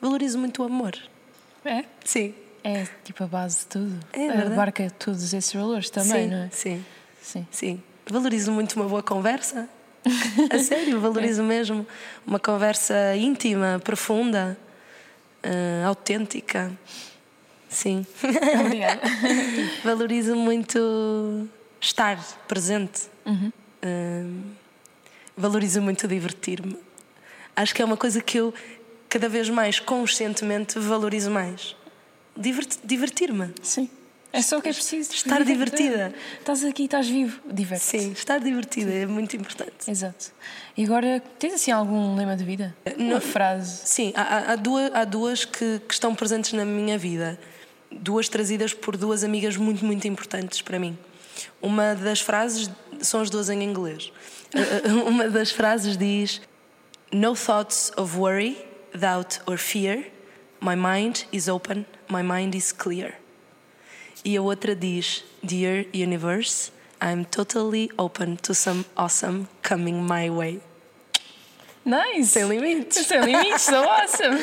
Valorizo 0.00 0.38
muito 0.38 0.62
o 0.62 0.64
amor. 0.64 0.96
É? 1.64 1.84
Sim. 2.04 2.34
É 2.64 2.86
tipo 3.04 3.22
a 3.22 3.26
base 3.26 3.60
de 3.60 3.66
tudo. 3.66 4.00
É 4.12 4.26
verdade. 4.26 4.52
Abarca 4.54 4.90
todos 4.98 5.34
esses 5.34 5.52
valores 5.52 5.90
também, 5.90 6.24
sim, 6.24 6.30
não 6.30 6.38
é? 6.38 6.48
Sim. 6.50 6.84
Sim. 7.20 7.46
Sim. 7.50 7.82
Valorizo 8.06 8.50
muito 8.50 8.74
uma 8.80 8.88
boa 8.88 9.02
conversa. 9.02 9.68
A 10.50 10.58
sério, 10.58 10.98
valorizo 10.98 11.42
mesmo. 11.42 11.86
Uma 12.26 12.38
conversa 12.38 13.14
íntima, 13.16 13.80
profunda, 13.84 14.56
eh, 15.42 15.82
autêntica. 15.86 16.72
Sim. 17.68 18.06
Obrigada. 18.60 19.00
valorizo 19.84 20.34
muito 20.34 21.48
estar 21.80 22.18
presente. 22.48 23.08
Eh, 23.82 24.24
valorizo 25.36 25.82
muito 25.82 26.08
divertir-me. 26.08 26.78
Acho 27.54 27.74
que 27.74 27.82
é 27.82 27.84
uma 27.84 27.96
coisa 27.96 28.20
que 28.22 28.38
eu 28.38 28.54
cada 29.08 29.28
vez 29.28 29.48
mais 29.48 29.78
conscientemente 29.78 30.78
valorizo 30.78 31.30
mais. 31.30 31.76
Divert- 32.36 32.78
Divertir-me. 32.84 33.52
Sim. 33.62 33.88
É 34.32 34.42
só 34.42 34.58
o 34.58 34.62
que 34.62 34.68
é 34.68 34.72
preciso. 34.72 35.12
Estar 35.12 35.44
divertida. 35.44 36.12
Estás 36.40 36.64
aqui, 36.64 36.84
estás 36.86 37.08
vivo. 37.08 37.40
Diverte. 37.52 37.84
Sim, 37.84 38.10
estar 38.10 38.38
divertida 38.40 38.90
é 38.92 39.06
muito 39.06 39.36
importante. 39.36 39.88
Exato. 39.88 40.32
E 40.76 40.84
agora, 40.84 41.22
tens 41.38 41.54
assim 41.54 41.70
algum 41.70 42.16
lema 42.16 42.36
de 42.36 42.42
vida? 42.42 42.74
Uma 42.98 43.20
frase. 43.20 43.82
Sim, 43.86 44.12
há, 44.16 44.22
há- 44.22 44.52
há 44.52 44.56
duas, 44.56 44.90
há 44.92 45.04
duas 45.04 45.44
que, 45.44 45.80
que 45.86 45.94
estão 45.94 46.12
presentes 46.16 46.52
na 46.52 46.64
minha 46.64 46.98
vida. 46.98 47.38
Duas 47.92 48.28
trazidas 48.28 48.74
por 48.74 48.96
duas 48.96 49.22
amigas 49.22 49.56
muito, 49.56 49.84
muito 49.84 50.08
importantes 50.08 50.60
para 50.60 50.80
mim. 50.80 50.98
Uma 51.62 51.94
das 51.94 52.20
frases 52.20 52.68
são 53.00 53.20
as 53.20 53.30
duas 53.30 53.48
em 53.48 53.62
inglês. 53.62 54.10
Uma 55.06 55.28
das 55.30 55.52
frases 55.52 55.96
diz: 55.96 56.40
No 57.12 57.36
thoughts 57.36 57.92
of 57.96 58.16
worry, 58.18 58.58
doubt 58.92 59.40
or 59.46 59.58
fear. 59.58 60.06
My 60.64 60.74
mind 60.74 61.26
is 61.30 61.46
open, 61.46 61.84
my 62.08 62.22
mind 62.22 62.54
is 62.54 62.72
clear. 62.72 63.18
E 64.24 64.34
a 64.34 64.40
outra 64.40 64.74
diz: 64.74 65.22
Dear 65.42 65.84
Universe, 65.92 66.72
I'm 67.02 67.26
totally 67.26 67.90
open 67.98 68.38
to 68.38 68.54
some 68.54 68.86
awesome 68.96 69.46
coming 69.62 70.02
my 70.02 70.30
way. 70.30 70.62
Nice! 71.84 72.30
Sem 72.30 72.48
limites. 72.48 73.06
Sem 73.06 73.20
limites, 73.20 73.60
sou 73.60 73.86
awesome! 73.86 74.38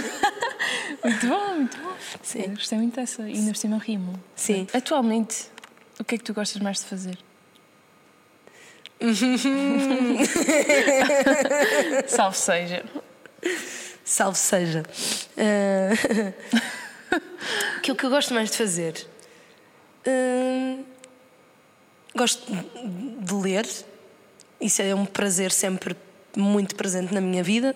muito 1.04 1.28
bom, 1.28 1.56
muito 1.56 1.78
bom. 1.80 1.96
Sim. 2.22 2.44
Eu 2.44 2.50
gostei 2.50 2.78
muito 2.78 2.96
dessa. 2.96 3.28
E 3.28 3.34
ainda 3.34 3.52
por 3.52 3.58
cima 3.58 3.80
rimo. 3.80 4.14
Sim. 4.36 4.68
Atualmente, 4.72 5.48
o 6.00 6.04
que 6.04 6.14
é 6.14 6.18
que 6.20 6.24
tu 6.24 6.36
gostas 6.36 6.62
mais 6.62 6.82
de 6.82 6.86
fazer? 6.86 7.18
Salve 12.08 12.38
seja. 12.38 12.86
Salve 14.12 14.38
seja. 14.38 14.84
Uh, 15.42 16.34
Aquilo 17.78 17.98
que 17.98 18.06
eu 18.06 18.10
gosto 18.10 18.34
mais 18.34 18.52
de 18.52 18.58
fazer. 18.58 19.08
Uh, 20.06 20.86
gosto 22.16 22.46
de 22.52 23.34
ler. 23.34 23.68
Isso 24.60 24.82
é 24.82 24.94
um 24.94 25.06
prazer 25.06 25.52
sempre 25.52 25.96
muito 26.36 26.76
presente 26.76 27.14
na 27.14 27.22
minha 27.22 27.42
vida. 27.42 27.76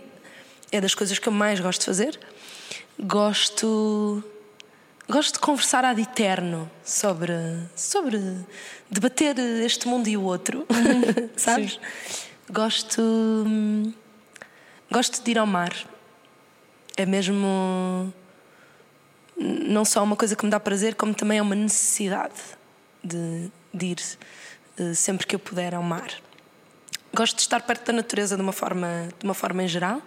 É 0.71 0.80
das 0.80 0.93
coisas 0.93 1.17
que 1.17 1.28
eu 1.28 1.34
mais 1.34 1.60
gosto 1.60 1.80
de 1.80 1.86
fazer. 1.86 2.19
Gosto. 3.00 4.24
Gosto 5.10 5.34
de 5.36 5.39
conversar 5.39 5.86
ad 5.86 6.00
eterno 6.02 6.69
sobre, 6.84 7.34
sobre 7.76 8.21
debater 8.91 9.39
este 9.39 9.88
mundo 9.88 10.08
e 10.08 10.17
o 10.17 10.24
outro, 10.24 10.67
sabes? 11.36 11.74
Sim. 11.74 11.80
Gosto. 12.52 13.02
Gosto 14.91 15.24
de 15.24 15.32
ir 15.32 15.39
ao 15.39 15.48
mar. 15.48 15.94
É 16.97 17.05
mesmo. 17.05 18.13
Não 19.38 19.84
só 19.84 20.01
uma 20.03 20.15
coisa 20.15 20.36
que 20.36 20.45
me 20.45 20.51
dá 20.51 20.60
prazer, 20.60 20.95
como 20.95 21.13
também 21.13 21.39
é 21.39 21.41
uma 21.41 21.55
necessidade 21.55 22.34
de, 23.03 23.51
de 23.73 23.86
ir 23.88 23.97
eh, 24.77 24.93
sempre 24.93 25.27
que 25.27 25.36
eu 25.36 25.39
puder 25.39 25.75
ao 25.75 25.84
mar. 25.84 26.10
Gosto 27.13 27.36
de 27.36 27.41
estar 27.41 27.62
perto 27.62 27.86
da 27.88 27.93
natureza 27.93 28.36
de 28.36 28.41
uma 28.41 28.53
forma, 28.53 29.10
de 29.19 29.25
uma 29.25 29.34
forma 29.34 29.63
em 29.63 29.67
geral. 29.67 30.01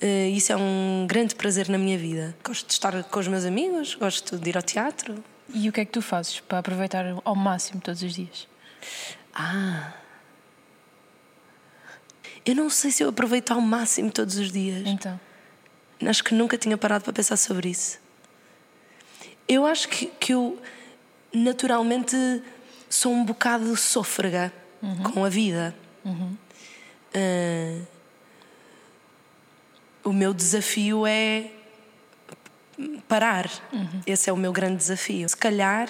Eh, 0.00 0.28
Isso 0.30 0.52
é 0.52 0.56
um 0.56 1.06
grande 1.08 1.34
prazer 1.36 1.68
na 1.68 1.78
minha 1.78 1.96
vida. 1.96 2.36
Gosto 2.44 2.66
de 2.66 2.72
estar 2.72 3.04
com 3.04 3.20
os 3.20 3.28
meus 3.28 3.44
amigos, 3.44 3.94
gosto 3.94 4.36
de 4.36 4.48
ir 4.50 4.56
ao 4.56 4.62
teatro. 4.62 5.22
E 5.54 5.68
o 5.68 5.72
que 5.72 5.80
é 5.80 5.84
que 5.84 5.92
tu 5.92 6.02
fazes 6.02 6.40
para 6.40 6.58
aproveitar 6.58 7.04
ao 7.24 7.36
máximo 7.36 7.80
todos 7.80 8.02
os 8.02 8.14
dias? 8.14 8.48
Ah! 9.32 9.92
Eu 12.44 12.54
não 12.56 12.70
sei 12.70 12.90
se 12.90 13.02
eu 13.04 13.08
aproveito 13.10 13.52
ao 13.52 13.60
máximo 13.60 14.10
todos 14.10 14.36
os 14.38 14.50
dias. 14.50 14.82
Então, 14.86 15.18
Acho 16.06 16.24
que 16.24 16.34
nunca 16.34 16.56
tinha 16.56 16.76
parado 16.78 17.04
para 17.04 17.12
pensar 17.12 17.36
sobre 17.36 17.68
isso. 17.70 17.98
Eu 19.46 19.66
acho 19.66 19.88
que, 19.88 20.06
que 20.06 20.32
eu 20.32 20.60
naturalmente 21.32 22.16
sou 22.88 23.12
um 23.12 23.24
bocado 23.24 23.76
sôfrega 23.76 24.52
com 25.12 25.24
a 25.24 25.28
vida. 25.28 25.74
Ah, 27.14 27.82
o 30.04 30.12
meu 30.12 30.32
desafio 30.32 31.06
é 31.06 31.50
parar. 33.06 33.50
Esse 34.06 34.30
é 34.30 34.32
o 34.32 34.36
meu 34.36 34.52
grande 34.52 34.76
desafio. 34.76 35.28
Se 35.28 35.36
calhar 35.36 35.88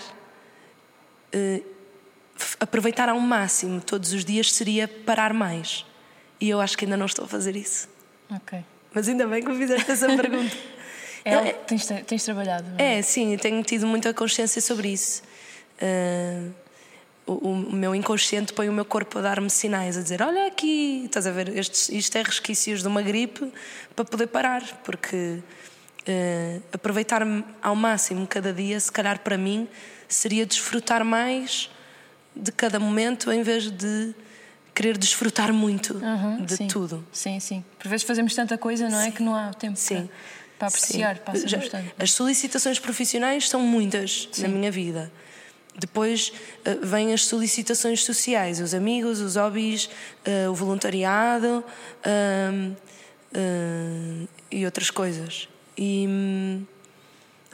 f- 1.32 2.56
aproveitar 2.58 3.08
ao 3.08 3.20
máximo 3.20 3.80
todos 3.80 4.12
os 4.12 4.24
dias 4.24 4.52
seria 4.52 4.88
parar 4.88 5.32
mais. 5.32 5.86
E 6.40 6.48
eu 6.48 6.60
acho 6.60 6.76
que 6.76 6.84
ainda 6.84 6.96
não 6.96 7.06
estou 7.06 7.24
a 7.26 7.28
fazer 7.28 7.54
isso. 7.54 7.88
ok. 8.34 8.64
Mas 8.92 9.08
ainda 9.08 9.26
bem 9.26 9.42
que 9.42 9.48
me 9.50 9.56
fizeste 9.56 9.90
essa 9.90 10.06
pergunta. 10.06 10.56
É, 11.22 11.52
que 11.52 11.66
tens, 11.66 11.86
tens 12.06 12.24
trabalhado? 12.24 12.66
é? 12.78 12.98
É, 12.98 13.02
sim, 13.02 13.36
tenho 13.36 13.62
tido 13.62 13.86
muita 13.86 14.14
consciência 14.14 14.58
sobre 14.62 14.88
isso. 14.88 15.22
Ah, 15.78 16.48
o, 17.26 17.50
o 17.50 17.72
meu 17.72 17.94
inconsciente 17.94 18.52
põe 18.52 18.68
o 18.68 18.72
meu 18.72 18.84
corpo 18.84 19.18
a 19.18 19.22
dar-me 19.22 19.50
sinais, 19.50 19.98
a 19.98 20.02
dizer: 20.02 20.22
Olha 20.22 20.46
aqui, 20.46 21.02
estás 21.04 21.26
a 21.26 21.30
ver, 21.30 21.54
estes, 21.56 21.90
isto 21.90 22.16
é 22.16 22.22
resquícios 22.22 22.80
de 22.80 22.88
uma 22.88 23.02
gripe 23.02 23.52
para 23.94 24.04
poder 24.04 24.28
parar, 24.28 24.62
porque 24.82 25.40
ah, 26.08 26.60
aproveitar-me 26.72 27.44
ao 27.62 27.76
máximo 27.76 28.26
cada 28.26 28.52
dia, 28.52 28.80
se 28.80 28.90
calhar 28.90 29.20
para 29.20 29.36
mim, 29.36 29.68
seria 30.08 30.46
desfrutar 30.46 31.04
mais 31.04 31.70
de 32.34 32.50
cada 32.50 32.80
momento 32.80 33.30
em 33.30 33.42
vez 33.42 33.70
de 33.70 34.14
querer 34.80 34.96
desfrutar 34.96 35.52
muito 35.52 35.92
Uhum, 35.98 36.42
de 36.42 36.56
sim. 36.56 36.66
tudo. 36.66 37.06
Sim, 37.12 37.38
sim. 37.38 37.62
Por 37.78 37.86
vezes 37.88 38.06
fazemos 38.06 38.34
tanta 38.34 38.56
coisa, 38.56 38.88
não 38.88 38.98
é? 38.98 39.10
Que 39.10 39.22
não 39.22 39.34
há 39.34 39.52
tempo 39.52 39.76
Sim. 39.76 40.06
para, 40.06 40.08
para 40.58 40.68
apreciar, 40.68 41.16
Sim. 41.16 41.22
passa 41.22 41.48
Já- 41.48 41.58
bastante. 41.58 41.94
As 41.98 42.12
solicitações 42.12 42.78
profissionais 42.78 43.46
são 43.46 43.60
muitas 43.60 44.26
na 44.38 44.48
minha 44.48 44.70
vida. 44.70 45.12
Depois 45.78 46.32
eh, 46.64 46.76
vêm 46.82 47.12
as 47.12 47.26
solicitações 47.26 48.02
sociais, 48.04 48.58
os 48.58 48.72
amigos, 48.72 49.20
os 49.20 49.36
hobbies, 49.36 49.90
eh, 50.24 50.48
o 50.48 50.54
voluntariado 50.54 51.62
ah, 52.02 52.74
e 54.50 54.64
outras 54.64 54.90
coisas. 54.90 55.46
E 55.76 56.06
hum, 56.08 56.64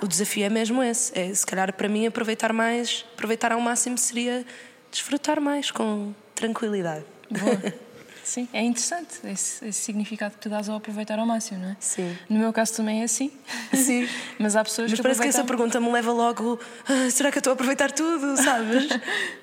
o 0.01 0.07
desafio 0.07 0.45
é 0.45 0.49
mesmo 0.49 0.81
esse. 0.81 1.17
É, 1.19 1.35
se 1.35 1.45
calhar 1.45 1.73
para 1.75 1.89
mim 1.89 2.07
aproveitar 2.07 2.53
mais, 2.53 3.05
aproveitar 3.15 3.51
ao 3.51 3.61
máximo 3.61 3.99
seria 3.99 4.47
desfrutar 4.93 5.41
mais 5.41 5.73
com 5.73 6.15
tranquilidade. 6.37 7.05
Boa. 7.31 7.75
Sim, 8.27 8.49
é 8.53 8.61
interessante 8.61 9.21
esse, 9.23 9.65
esse 9.69 9.79
significado 9.83 10.35
que 10.35 10.41
tu 10.41 10.49
dás 10.49 10.69
ao 10.69 10.79
aproveitar 10.79 11.17
ao 11.17 11.25
máximo, 11.25 11.61
não 11.61 11.69
é? 11.71 11.77
Sim. 11.79 12.19
No 12.29 12.41
meu 12.41 12.53
caso 12.53 12.75
também 12.75 13.03
é 13.03 13.05
assim. 13.05 13.31
Sim. 13.73 14.09
Mas 14.37 14.57
há 14.57 14.65
pessoas 14.65 14.91
Mas 14.91 14.99
que 14.99 15.03
parece 15.05 15.21
que 15.23 15.29
essa 15.29 15.45
pergunta 15.45 15.79
me 15.81 15.89
leva 15.93 16.11
logo. 16.11 16.59
"Ah, 16.89 17.09
será 17.09 17.31
que 17.31 17.39
eu 17.39 17.41
estou 17.41 17.53
a 17.53 17.55
aproveitar 17.55 17.93
tudo? 17.93 18.37
Sabes? 18.37 18.89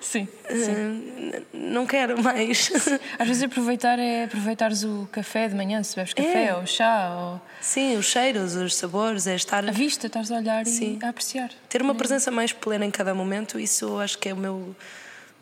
Sim, 0.02 0.28
sim. 0.52 1.32
Ah, 1.34 1.42
não 1.54 1.86
quero 1.88 2.22
mais. 2.22 2.70
Às 3.18 3.26
vezes 3.26 3.44
aproveitar 3.44 3.98
é 4.00 4.26
aproveitares 4.26 4.84
o 4.84 5.08
café 5.14 5.48
de 5.48 5.56
manhã, 5.56 5.82
se 5.82 5.96
bebes 5.96 6.14
café 6.14 6.48
É. 6.48 6.54
ou 6.56 6.68
chá 6.68 7.16
ou 7.18 7.42
Sim, 7.62 7.96
os 7.96 8.06
cheiros, 8.08 8.54
os 8.58 8.76
sabores, 8.76 9.28
é 9.28 9.36
estar. 9.36 9.66
a 9.66 9.72
vista, 9.72 10.08
estás 10.08 10.30
a 10.30 10.36
olhar 10.36 10.66
Sim. 10.66 11.00
e 11.02 11.06
a 11.06 11.08
apreciar. 11.08 11.52
Ter 11.70 11.82
uma 11.82 11.96
presença 11.96 12.30
mais 12.30 12.52
plena 12.52 12.84
em 12.86 12.92
cada 12.92 13.16
momento, 13.16 13.58
isso 13.58 13.98
acho 14.00 14.18
que 14.18 14.28
é 14.28 14.34
o 14.34 14.38
meu, 14.38 14.76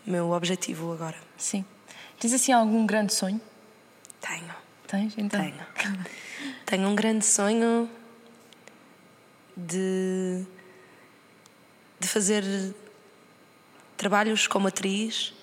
meu 0.05 0.29
objetivo 0.29 0.93
agora. 0.93 1.17
Sim. 1.35 1.65
Tens 2.21 2.33
assim 2.33 2.51
algum 2.51 2.85
grande 2.85 3.15
sonho? 3.15 3.41
Tenho, 4.21 4.53
Tens? 4.85 5.15
Então. 5.17 5.41
tenho. 5.41 6.05
Tenho 6.67 6.87
um 6.87 6.93
grande 6.93 7.25
sonho 7.25 7.89
de, 9.57 10.45
de 11.99 12.07
fazer 12.07 12.43
trabalhos 13.97 14.45
como 14.45 14.67
atriz, 14.67 15.33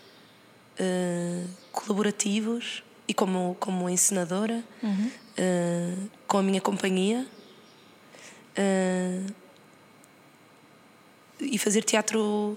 eh, 0.79 1.45
colaborativos 1.73 2.85
e 3.09 3.13
como, 3.13 3.57
como 3.59 3.91
encenadora, 3.91 4.63
eh, 5.37 5.95
com 6.29 6.39
a 6.39 6.43
minha 6.45 6.61
companhia. 6.61 7.27
eh, 8.55 9.21
e 11.41 11.59
fazer 11.59 11.83
teatro 11.83 12.57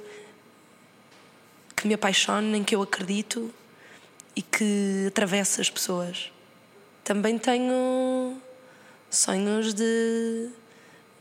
que 1.76 1.88
me 1.88 1.96
apaixone, 1.96 2.60
em 2.60 2.64
que 2.64 2.76
eu 2.76 2.84
acredito 2.84 3.52
e 4.36 4.42
que 4.42 5.06
atravessa 5.08 5.62
as 5.62 5.70
pessoas. 5.70 6.32
Também 7.04 7.38
tenho 7.38 8.40
sonhos 9.10 9.74
de, 9.74 10.50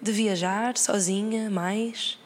de 0.01 0.13
viajar 0.13 0.77
sozinha 0.77 1.51
mais. 1.51 2.19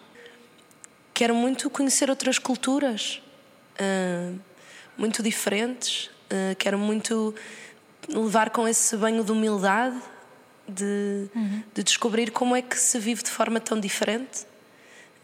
Quero 1.13 1.35
muito 1.35 1.71
conhecer 1.71 2.11
outras 2.11 2.39
culturas, 2.39 3.23
ah, 3.79 4.33
muito 4.99 5.23
diferentes. 5.23 6.11
Ah, 6.31 6.55
quero 6.59 6.79
muito 6.79 7.35
levar 8.09 8.51
com 8.51 8.69
esse 8.69 8.97
banho 8.97 9.25
de 9.25 9.33
humildade, 9.33 10.01
de, 10.69 11.29
de 11.73 11.83
descobrir 11.83 12.31
como 12.31 12.57
é 12.57 12.63
que 12.63 12.79
se 12.79 12.99
vive 12.99 13.23
de 13.23 13.31
forma 13.31 13.61
tão 13.61 13.79
diferente 13.79 14.47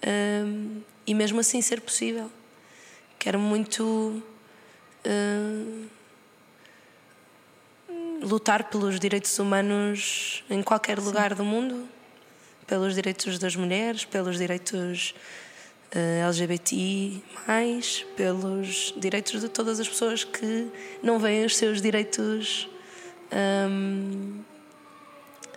ah, 0.03 0.81
e 1.07 1.15
mesmo 1.15 1.41
assim 1.41 1.61
ser 1.61 1.81
possível. 1.81 2.31
Quero 3.19 3.39
muito 3.39 4.23
ah, 5.05 5.87
lutar 8.23 8.65
pelos 8.65 9.01
direitos 9.01 9.39
humanos 9.39 10.45
em 10.51 10.63
qualquer 10.63 10.99
lugar 10.99 11.35
do 11.35 11.45
mundo, 11.45 11.89
pelos 12.67 12.95
direitos 12.95 13.39
das 13.39 13.57
mulheres, 13.57 14.05
pelos 14.05 14.39
direitos 14.39 15.15
eh, 15.91 16.23
LGBT, 16.27 17.21
pelos 18.17 18.95
direitos 18.97 19.41
de 19.41 19.49
todas 19.49 19.81
as 19.81 19.89
pessoas 19.89 20.23
que 20.23 20.69
não 21.03 21.19
veem 21.19 21.45
os 21.45 21.57
seus 21.57 21.81
direitos 21.81 22.69
ahm, 23.33 24.41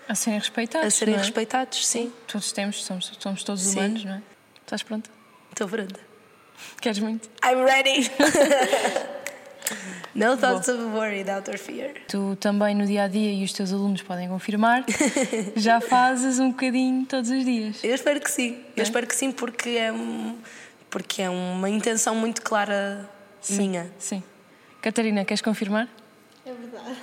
A 0.08 0.16
serem 0.16 0.40
respeitados. 0.40 0.88
a 0.88 0.92
serem 0.92 1.16
é? 1.16 1.18
respeitados. 1.18 1.86
Sim, 1.86 2.12
Todos 2.28 2.52
temos, 2.52 2.84
somos, 2.84 3.12
somos 3.20 3.44
todos 3.44 3.62
Sim. 3.62 3.78
humanos, 3.80 4.06
não 4.06 4.14
é? 4.14 4.22
Estás 4.62 4.82
pronta? 4.82 5.10
estou 5.52 5.68
pronta. 5.68 6.00
Queres 6.82 7.00
muito? 7.00 7.30
I'm 7.46 7.64
ready! 7.64 8.10
no 10.16 10.38
thoughts 10.38 10.68
of 10.68 10.82
worry, 10.96 11.24
doubt 11.24 11.50
or 11.50 11.58
fear. 11.58 11.92
Tu 12.08 12.36
também 12.40 12.76
no 12.76 12.86
dia 12.86 13.04
a 13.04 13.08
dia, 13.08 13.32
e 13.32 13.44
os 13.44 13.52
teus 13.54 13.72
alunos 13.74 14.02
podem 14.02 14.28
confirmar, 14.30 14.84
já 15.56 15.80
fazes 15.82 16.40
um 16.40 16.50
bocadinho 16.52 17.06
todos 17.06 17.30
os 17.30 17.44
dias. 17.44 17.84
Eu 17.84 17.94
espero 17.96 18.20
que 18.22 18.32
sim. 18.32 18.58
É? 18.76 18.80
Eu 18.80 18.84
espero 18.84 19.08
que 19.08 19.16
sim, 19.16 19.32
porque 19.32 19.70
é, 19.70 19.92
um- 19.92 20.38
porque 20.90 21.22
é 21.22 21.30
uma 21.30 21.70
intenção 21.70 22.16
muito 22.16 22.42
clara 22.42 23.10
minha. 23.50 23.92
Sim. 23.98 24.22
Catarina, 24.82 25.24
queres 25.26 25.42
confirmar? 25.42 25.88
É 26.46 26.52
verdade. 26.52 27.00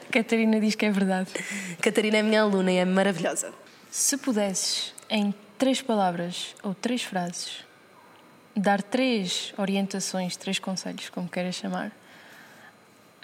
Catarina 0.10 0.60
diz 0.60 0.74
que 0.74 0.86
é 0.86 0.90
verdade. 0.90 1.30
Catarina 1.80 2.18
é 2.18 2.22
minha 2.22 2.42
aluna 2.42 2.72
e 2.72 2.76
é 2.76 2.84
maravilhosa. 2.84 3.52
Se 3.90 4.16
pudesses, 4.16 4.92
em 5.08 5.34
três 5.58 5.80
palavras 5.82 6.54
ou 6.62 6.74
três 6.74 7.02
frases, 7.02 7.63
dar 8.56 8.82
três 8.82 9.52
orientações, 9.58 10.36
três 10.36 10.58
conselhos, 10.58 11.08
como 11.10 11.28
queiras 11.28 11.54
chamar, 11.54 11.92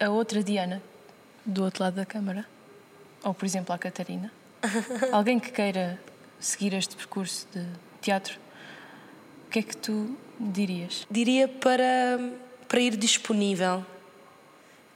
a 0.00 0.08
outra 0.08 0.42
Diana, 0.42 0.82
do 1.44 1.64
outro 1.64 1.82
lado 1.82 1.94
da 1.94 2.06
câmara, 2.06 2.46
ou 3.22 3.34
por 3.34 3.44
exemplo 3.44 3.74
a 3.74 3.78
Catarina, 3.78 4.32
alguém 5.12 5.38
que 5.38 5.50
queira 5.50 6.00
seguir 6.38 6.72
este 6.74 6.96
percurso 6.96 7.46
de 7.52 7.64
teatro, 8.00 8.38
o 9.46 9.50
que 9.50 9.58
é 9.58 9.62
que 9.62 9.76
tu 9.76 10.16
dirias? 10.38 11.06
Diria 11.10 11.46
para, 11.46 12.18
para 12.66 12.80
ir 12.80 12.96
disponível, 12.96 13.84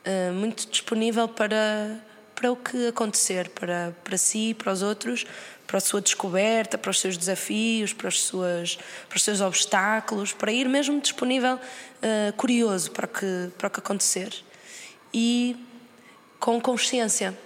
uh, 0.07 0.33
muito 0.33 0.69
disponível 0.71 1.29
para, 1.29 2.01
para 2.35 2.51
o 2.51 2.57
que 2.57 2.89
acontecer, 2.89 3.49
para, 3.51 3.95
para 4.03 4.19
si, 4.19 4.55
para 4.55 4.73
os 4.73 4.83
outros, 4.83 5.25
para 5.67 5.79
a 5.79 5.81
sua 5.81 6.01
descoberta, 6.01 6.77
para 6.77 6.91
os 6.91 7.01
seus 7.01 7.17
desafios, 7.17 7.93
para, 7.93 8.09
as 8.09 8.21
suas, 8.21 8.79
para 9.09 9.17
os 9.17 9.23
seus 9.23 9.41
obstáculos, 9.41 10.33
para 10.33 10.53
ir 10.53 10.69
mesmo 10.69 11.01
disponível, 11.01 11.55
uh, 11.55 12.33
curioso 12.37 12.91
para 12.91 13.07
o, 13.07 13.09
que, 13.09 13.51
para 13.57 13.69
o 13.69 13.71
que 13.71 13.81
acontecer. 13.81 14.35
E 15.13 15.57
com 16.39 16.61
consciência, 16.61 17.37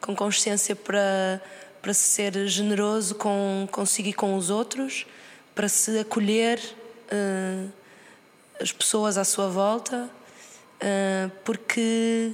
com 0.00 0.14
consciência 0.14 0.74
para, 0.74 1.42
para 1.82 1.92
ser 1.92 2.46
generoso 2.46 3.14
com, 3.16 3.68
consigo 3.70 4.08
e 4.08 4.12
com 4.12 4.34
os 4.36 4.50
outros, 4.50 5.06
para 5.54 5.68
se 5.68 5.98
acolher 5.98 6.58
uh, 7.12 7.70
as 8.60 8.72
pessoas 8.72 9.18
à 9.18 9.24
sua 9.24 9.48
volta, 9.48 10.08
uh, 10.76 11.30
porque 11.44 12.32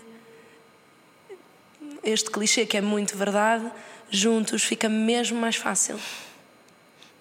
este 2.03 2.31
clichê 2.31 2.67
que 2.67 2.77
é 2.77 2.81
muito 2.81 3.17
verdade, 3.17 3.71
juntos 4.11 4.63
fica 4.63 4.89
mesmo 4.89 5.39
mais 5.41 5.57
fácil. 5.57 5.99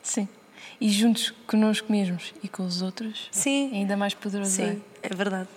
Sim. 0.01 0.27
E 0.79 0.89
juntos 0.89 1.31
connosco 1.45 1.91
mesmos 1.91 2.33
e 2.43 2.47
com 2.47 2.65
os 2.65 2.81
outros, 2.81 3.27
Sim. 3.31 3.69
é 3.73 3.77
ainda 3.77 3.95
mais 3.95 4.13
poderoso. 4.13 4.51
Sim, 4.51 4.81
é 5.03 5.09
verdade. 5.13 5.47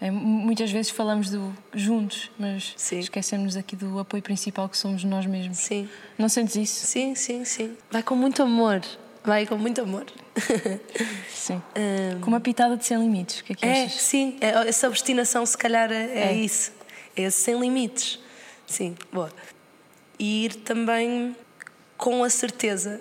É, 0.00 0.10
muitas 0.10 0.70
vezes 0.70 0.90
falamos 0.90 1.30
do 1.30 1.54
juntos, 1.72 2.30
mas 2.38 2.74
Sim. 2.76 2.98
esquecemos 2.98 3.56
aqui 3.56 3.74
do 3.74 3.98
apoio 3.98 4.22
principal 4.22 4.68
que 4.68 4.76
somos 4.76 5.02
nós 5.02 5.24
mesmos. 5.24 5.56
Sim. 5.58 5.88
Não 6.18 6.28
sentes 6.28 6.56
isso? 6.56 6.86
Sim, 6.86 7.14
sim, 7.14 7.44
sim. 7.44 7.74
Vai 7.90 8.02
com 8.02 8.14
muito 8.14 8.42
amor. 8.42 8.82
Vai 9.24 9.46
com 9.46 9.56
muito 9.56 9.80
amor. 9.80 10.04
Sim. 11.32 11.54
Hum. 11.74 12.20
Com 12.20 12.26
uma 12.28 12.40
pitada 12.40 12.76
de 12.76 12.84
sem 12.84 12.98
limites. 12.98 13.40
O 13.40 13.44
que 13.44 13.52
é 13.54 13.56
que 13.56 13.64
É, 13.64 13.84
achas? 13.84 14.02
sim. 14.02 14.36
É, 14.38 14.68
essa 14.68 14.86
obstinação, 14.86 15.46
se 15.46 15.56
calhar, 15.56 15.90
é, 15.90 16.04
é 16.04 16.18
É. 16.26 16.32
isso. 16.34 16.72
É 17.16 17.22
esse 17.22 17.40
sem 17.40 17.58
limites. 17.58 18.18
Sim, 18.66 18.96
boa. 19.12 19.30
E 20.18 20.44
ir 20.46 20.54
também 20.56 21.36
com 21.96 22.22
a 22.24 22.30
certeza 22.30 23.00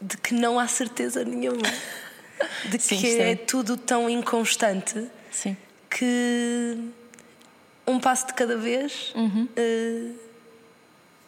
de 0.00 0.16
que 0.16 0.34
não 0.34 0.58
há 0.58 0.66
certeza 0.66 1.24
nenhuma. 1.24 1.62
De 2.68 2.76
que 2.76 2.96
sim. 2.96 3.18
é 3.20 3.36
tudo 3.36 3.76
tão 3.76 4.10
inconstante 4.10 5.06
Sim. 5.30 5.56
que 5.88 6.76
um 7.86 8.00
passo 8.00 8.26
de 8.26 8.34
cada 8.34 8.56
vez 8.56 9.12
Uhum. 9.14 9.48
eh, 9.54 10.10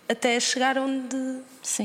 até 0.09 0.41
chegar 0.41 0.77
onde, 0.77 1.17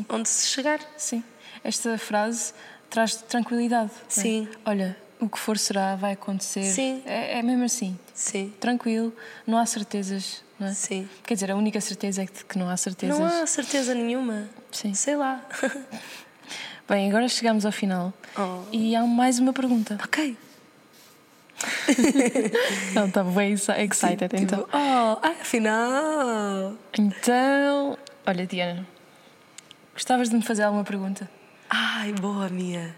onde 0.09 0.27
se 0.29 0.47
chegar. 0.47 0.79
Sim. 0.97 1.23
Esta 1.63 1.95
frase 1.99 2.53
traz 2.89 3.15
tranquilidade. 3.17 3.91
é? 3.93 4.09
Sim. 4.09 4.47
Olha, 4.65 4.97
o 5.19 5.29
que 5.29 5.37
for 5.37 5.59
será, 5.59 5.95
vai 5.95 6.13
acontecer. 6.13 6.63
Sim. 6.63 7.03
É, 7.05 7.37
é 7.37 7.43
mesmo 7.43 7.65
assim. 7.65 7.99
Sim, 8.15 8.51
Tranquilo, 8.59 9.13
não 9.45 9.59
há 9.59 9.65
certezas, 9.67 10.43
não 10.59 10.67
é? 10.67 10.73
sim. 10.73 11.07
Quer 11.23 11.35
dizer, 11.35 11.51
a 11.51 11.55
única 11.55 11.79
certeza 11.79 12.23
é 12.23 12.25
que 12.25 12.57
não 12.57 12.69
há 12.69 12.75
certezas. 12.75 13.17
Não 13.17 13.25
há 13.25 13.45
certeza 13.47 13.93
nenhuma. 13.93 14.49
Sim. 14.71 14.93
Sei 14.93 15.15
lá. 15.15 15.43
Bem, 16.87 17.09
agora 17.09 17.27
chegamos 17.27 17.65
ao 17.65 17.71
final. 17.71 18.13
Oh. 18.37 18.63
E 18.71 18.95
há 18.95 19.03
mais 19.03 19.39
uma 19.39 19.53
pergunta. 19.53 19.97
ok. 20.03 20.35
Ela 22.95 23.07
está 23.07 23.23
bem 23.23 23.53
excited, 23.53 24.29
então. 24.33 24.59
Tipo, 24.59 24.69
oh, 24.71 25.19
ah, 25.21 25.35
afinal. 25.41 26.73
Então, 26.97 27.97
olha, 28.25 28.45
Diana, 28.47 28.87
gostavas 29.93 30.29
de 30.29 30.35
me 30.35 30.41
fazer 30.41 30.63
alguma 30.63 30.83
pergunta? 30.83 31.29
Ai, 31.69 32.13
boa, 32.13 32.49
Mia. 32.49 32.95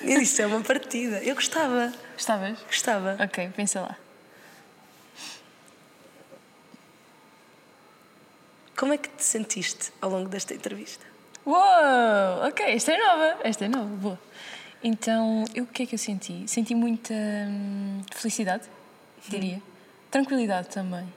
Isto 0.00 0.42
é 0.42 0.46
uma 0.46 0.60
partida. 0.60 1.22
Eu 1.22 1.34
gostava. 1.34 1.92
Gostavas? 2.14 2.58
Gostava. 2.66 3.16
Ok, 3.20 3.50
pensa 3.56 3.80
lá. 3.80 3.96
Como 8.78 8.92
é 8.92 8.96
que 8.96 9.08
te 9.08 9.24
sentiste 9.24 9.92
ao 10.00 10.08
longo 10.08 10.28
desta 10.28 10.54
entrevista? 10.54 11.04
Uou! 11.44 12.46
Ok, 12.46 12.64
esta 12.64 12.92
é 12.92 12.96
nova. 12.96 13.40
Esta 13.42 13.64
é 13.64 13.68
nova, 13.68 13.88
boa. 13.96 14.20
Então, 14.84 15.44
eu, 15.52 15.64
o 15.64 15.66
que 15.66 15.82
é 15.82 15.86
que 15.86 15.96
eu 15.96 15.98
senti? 15.98 16.44
Senti 16.46 16.76
muita 16.76 17.12
hum, 17.12 18.00
felicidade, 18.14 18.68
diria. 19.28 19.60
Tranquilidade 20.12 20.68
também. 20.68 21.12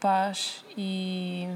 Paz 0.00 0.64
e. 0.76 1.46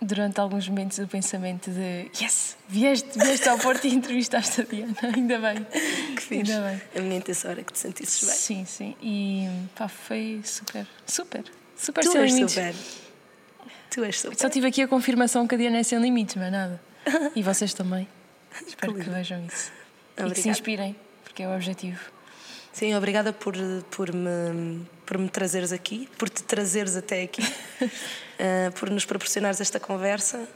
Durante 0.00 0.40
alguns 0.40 0.68
momentos 0.68 0.98
o 0.98 1.08
pensamento 1.08 1.72
de 1.72 2.08
Yes! 2.22 2.56
Vieste, 2.68 3.18
vieste 3.18 3.48
ao 3.48 3.58
Porto 3.58 3.84
e 3.84 3.92
entrevistaste 3.92 4.60
a 4.60 4.64
Diana. 4.64 4.94
Ainda 5.12 5.38
bem. 5.40 5.66
Que 6.14 6.22
fixe. 6.22 6.52
Ainda 6.52 6.68
bem. 6.68 6.82
A 6.94 7.00
minha 7.00 7.16
intenção 7.16 7.50
era 7.50 7.64
que 7.64 7.72
te 7.72 7.80
sentisses 7.80 8.22
bem. 8.22 8.36
Sim, 8.36 8.64
sim. 8.64 8.96
E 9.02 9.48
pá, 9.74 9.88
foi 9.88 10.40
super, 10.44 10.86
super, 11.04 11.44
super 11.76 12.04
Tu 12.04 12.12
sem 12.12 12.26
limites. 12.26 12.52
super. 12.54 13.09
Tu 13.90 14.04
és 14.04 14.20
super. 14.20 14.38
Só 14.38 14.48
tive 14.48 14.68
aqui 14.68 14.82
a 14.82 14.88
confirmação 14.88 15.46
que 15.46 15.54
a 15.54 15.58
Diana 15.58 15.78
é 15.78 15.82
sem 15.82 16.00
limites, 16.00 16.36
mas 16.36 16.52
nada. 16.52 16.80
E 17.34 17.42
vocês 17.42 17.74
também. 17.74 18.06
Espero 18.66 18.94
que 18.94 19.08
vejam 19.08 19.44
isso. 19.46 19.70
E 19.70 20.16
que 20.16 20.22
Obrigada. 20.22 20.42
se 20.42 20.48
inspirem, 20.48 20.96
porque 21.24 21.42
é 21.42 21.48
o 21.48 21.54
objetivo. 21.54 22.00
Sim, 22.72 22.94
obrigada 22.94 23.32
por, 23.32 23.54
por, 23.90 24.12
me, 24.14 24.86
por 25.04 25.18
me 25.18 25.28
trazeres 25.28 25.72
aqui, 25.72 26.08
por 26.16 26.28
te 26.28 26.42
trazeres 26.44 26.94
até 26.94 27.22
aqui, 27.22 27.42
eh, 28.38 28.70
por 28.78 28.88
nos 28.90 29.04
proporcionares 29.04 29.60
esta 29.60 29.80
conversa 29.80 30.48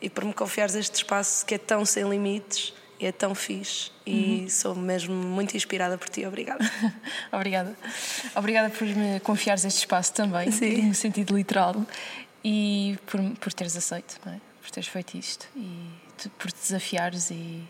e 0.00 0.08
por 0.08 0.24
me 0.24 0.32
confiares 0.32 0.76
este 0.76 0.94
espaço 0.96 1.44
que 1.44 1.54
é 1.54 1.58
tão 1.58 1.84
sem 1.84 2.08
limites 2.08 2.72
e 3.00 3.06
é 3.06 3.12
tão 3.12 3.34
fixe. 3.34 3.90
E 4.06 4.48
sou 4.48 4.74
mesmo 4.76 5.12
muito 5.12 5.56
inspirada 5.56 5.98
por 5.98 6.08
ti. 6.08 6.24
Obrigada. 6.24 6.64
Obrigada. 7.32 7.76
Obrigada 8.34 8.70
por 8.70 8.86
me 8.86 9.18
confiares 9.20 9.64
este 9.64 9.80
espaço 9.80 10.12
também, 10.12 10.50
Sim. 10.52 10.82
no 10.82 10.94
sentido 10.94 11.36
literal. 11.36 11.84
E 12.48 12.96
por, 13.06 13.20
por 13.40 13.52
teres 13.52 13.76
aceito, 13.76 14.20
não 14.24 14.32
é? 14.34 14.40
por 14.62 14.70
teres 14.70 14.88
feito 14.88 15.16
isto. 15.16 15.48
E 15.56 15.88
tu- 16.16 16.30
por 16.30 16.52
te 16.52 16.60
desafiares 16.60 17.28
e 17.32 17.62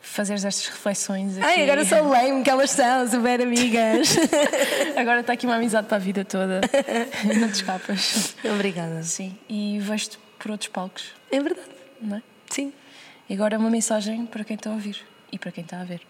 fazeres 0.00 0.44
estas 0.44 0.66
reflexões 0.68 1.36
aqui. 1.36 1.46
Ai, 1.46 1.62
agora 1.62 1.84
sou 1.84 2.08
lame, 2.08 2.42
que 2.42 2.50
elas 2.50 2.70
são 2.72 3.08
super 3.08 3.40
amigas. 3.42 4.16
Agora 4.96 5.20
está 5.20 5.32
aqui 5.34 5.44
uma 5.46 5.56
amizade 5.56 5.86
para 5.86 5.96
a 5.96 6.00
vida 6.00 6.24
toda. 6.24 6.60
Não 7.38 7.48
te 7.48 7.54
escapas. 7.56 8.34
obrigada. 8.44 9.02
Sim. 9.02 9.36
E 9.48 9.78
vejo-te 9.80 10.18
por 10.38 10.50
outros 10.52 10.68
palcos, 10.70 11.12
É 11.30 11.40
verdade. 11.40 11.68
não 12.00 12.16
é? 12.16 12.22
Sim. 12.50 12.72
E 13.28 13.34
agora 13.34 13.54
é 13.56 13.58
uma 13.58 13.70
mensagem 13.70 14.24
para 14.26 14.42
quem 14.44 14.54
está 14.56 14.70
a 14.70 14.72
ouvir 14.72 14.98
e 15.30 15.38
para 15.38 15.52
quem 15.52 15.62
está 15.64 15.80
a 15.80 15.84
ver. 15.84 16.00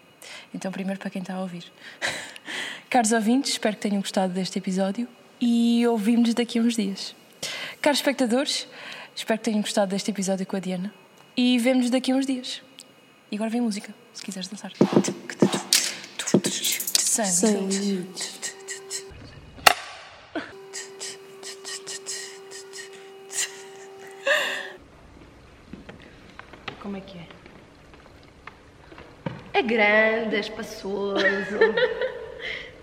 Então, 0.53 0.71
primeiro 0.71 0.99
para 0.99 1.09
quem 1.09 1.21
está 1.21 1.33
a 1.35 1.41
ouvir. 1.41 1.65
Caros 2.89 3.11
ouvintes, 3.11 3.51
espero 3.51 3.75
que 3.75 3.81
tenham 3.81 4.01
gostado 4.01 4.33
deste 4.33 4.57
episódio 4.57 5.07
e 5.41 5.85
ouvimos 5.87 6.33
daqui 6.33 6.57
a 6.59 6.61
uns 6.61 6.75
dias. 6.75 7.15
Caros 7.81 7.99
espectadores, 7.99 8.67
espero 9.15 9.39
que 9.39 9.45
tenham 9.45 9.61
gostado 9.61 9.91
deste 9.91 10.11
episódio 10.11 10.45
com 10.45 10.55
a 10.55 10.59
Diana 10.59 10.93
e 11.35 11.57
vemos 11.59 11.89
daqui 11.89 12.11
a 12.11 12.15
uns 12.15 12.25
dias. 12.25 12.61
E 13.31 13.35
agora 13.35 13.49
vem 13.49 13.61
música, 13.61 13.93
se 14.13 14.23
quiseres 14.23 14.47
dançar. 14.49 14.71
Sangue. 17.25 18.05
Como 26.81 26.97
é 26.97 27.01
que 27.01 27.17
é? 27.17 27.27
É 29.53 29.61
grande, 29.61 30.35
é 30.35 30.39
espaçoso, 30.39 31.25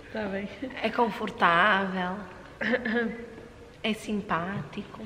Está 0.07 0.23
bem. 0.29 0.49
é 0.83 0.91
confortável, 0.91 2.17
é 3.87 3.95
simpático. 3.95 5.01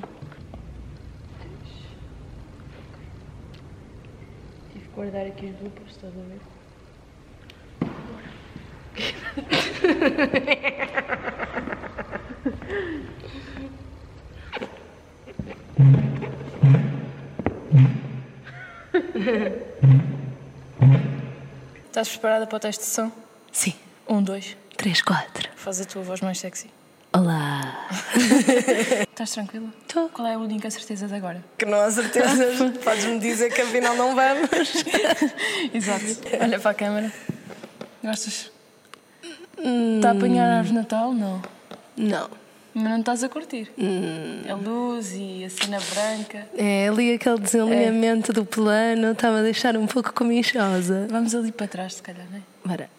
Tive 4.72 4.84
que 4.86 4.94
guardar 4.94 5.26
aqui 5.26 5.46
os 5.46 5.56
bloopers, 5.56 5.90
estás 5.90 6.14
a 6.16 6.22
ver? 6.22 6.40
Estás 21.84 22.08
preparada 22.08 22.46
para 22.46 22.56
o 22.56 22.60
teste 22.60 22.84
de 22.84 22.90
som? 22.90 23.12
Sim. 23.52 23.74
Um, 24.08 24.22
dois. 24.22 24.56
3, 24.78 25.02
4. 25.02 25.50
Faz 25.54 25.80
a 25.82 25.84
tua 25.84 26.02
voz 26.02 26.22
mais 26.22 26.38
sexy. 26.38 26.70
Olá. 27.12 27.59
Estás 29.10 29.32
tranquila? 29.32 29.68
Tô. 29.86 30.08
Qual 30.08 30.26
é 30.26 30.34
a 30.34 30.38
única 30.38 30.70
certeza 30.70 31.06
de 31.06 31.14
agora? 31.14 31.44
Que 31.58 31.66
não 31.66 31.80
há 31.80 31.90
certeza. 31.90 32.72
Podes-me 32.82 33.18
dizer 33.18 33.52
que 33.52 33.60
afinal 33.60 33.94
não 33.96 34.14
vamos. 34.14 34.48
Exato. 35.72 36.04
Olha 36.40 36.58
para 36.58 36.70
a 36.70 36.74
câmera. 36.74 37.12
Gostas? 38.02 38.50
Está 39.96 40.08
a 40.08 40.12
apanhar 40.12 40.48
a 40.48 40.58
árvore 40.58 40.68
de 40.68 40.74
Natal? 40.74 41.12
Não. 41.12 41.42
Não. 41.96 42.30
Mas 42.72 42.84
não 42.84 43.00
estás 43.00 43.24
a 43.24 43.28
curtir. 43.28 43.70
A 44.48 44.54
luz 44.54 45.12
e 45.12 45.44
a 45.44 45.50
cena 45.50 45.78
branca. 45.92 46.48
É 46.56 46.88
ali 46.88 47.12
aquele 47.14 47.38
desalinhamento 47.38 48.32
do 48.32 48.44
plano, 48.44 49.10
estava 49.10 49.40
a 49.40 49.42
deixar 49.42 49.76
um 49.76 49.86
pouco 49.86 50.12
comichosa. 50.14 51.06
Vamos 51.10 51.34
ali 51.34 51.50
para 51.50 51.66
trás, 51.66 51.94
se 51.94 52.02
calhar, 52.02 52.26
não 52.30 52.38
é? 52.38 52.42
Bora. 52.64 52.90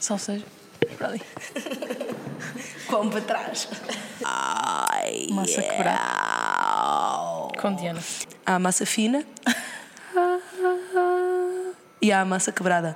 Salve 0.00 0.22
seja. 0.22 0.44
Para 0.96 1.08
ali. 1.08 1.22
Quão 2.92 3.08
para 3.08 3.22
trás. 3.22 3.66
Ai. 4.22 5.26
Massa 5.30 5.62
quebrada. 5.62 5.98
Com 7.58 7.74
Diana. 7.74 8.00
Há 8.44 8.56
a 8.56 8.58
massa 8.58 8.84
fina. 8.84 9.24
e 12.02 12.12
há 12.12 12.20
a 12.20 12.24
massa 12.26 12.52
quebrada. 12.52 12.94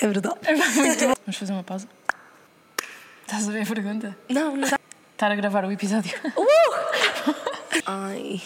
É 0.00 0.06
verdade. 0.06 0.36
Vamos 1.26 1.36
fazer 1.36 1.52
uma 1.52 1.64
pausa? 1.64 1.88
Estás 3.22 3.48
a 3.48 3.50
ver 3.50 3.62
a 3.62 3.66
pergunta? 3.66 4.16
Não, 4.28 4.56
não. 4.56 4.68
Estar 5.12 5.32
a 5.32 5.34
gravar 5.34 5.64
o 5.64 5.72
episódio. 5.72 6.16
Ai. 7.84 8.40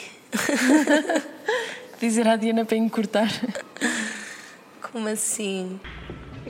Dizer 2.01 2.27
à 2.27 2.37
Diana 2.37 2.65
para 2.65 2.79
encurtar. 2.79 3.29
Como 4.91 5.07
assim? 5.07 5.79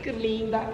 Que 0.01 0.13
linda. 0.13 0.71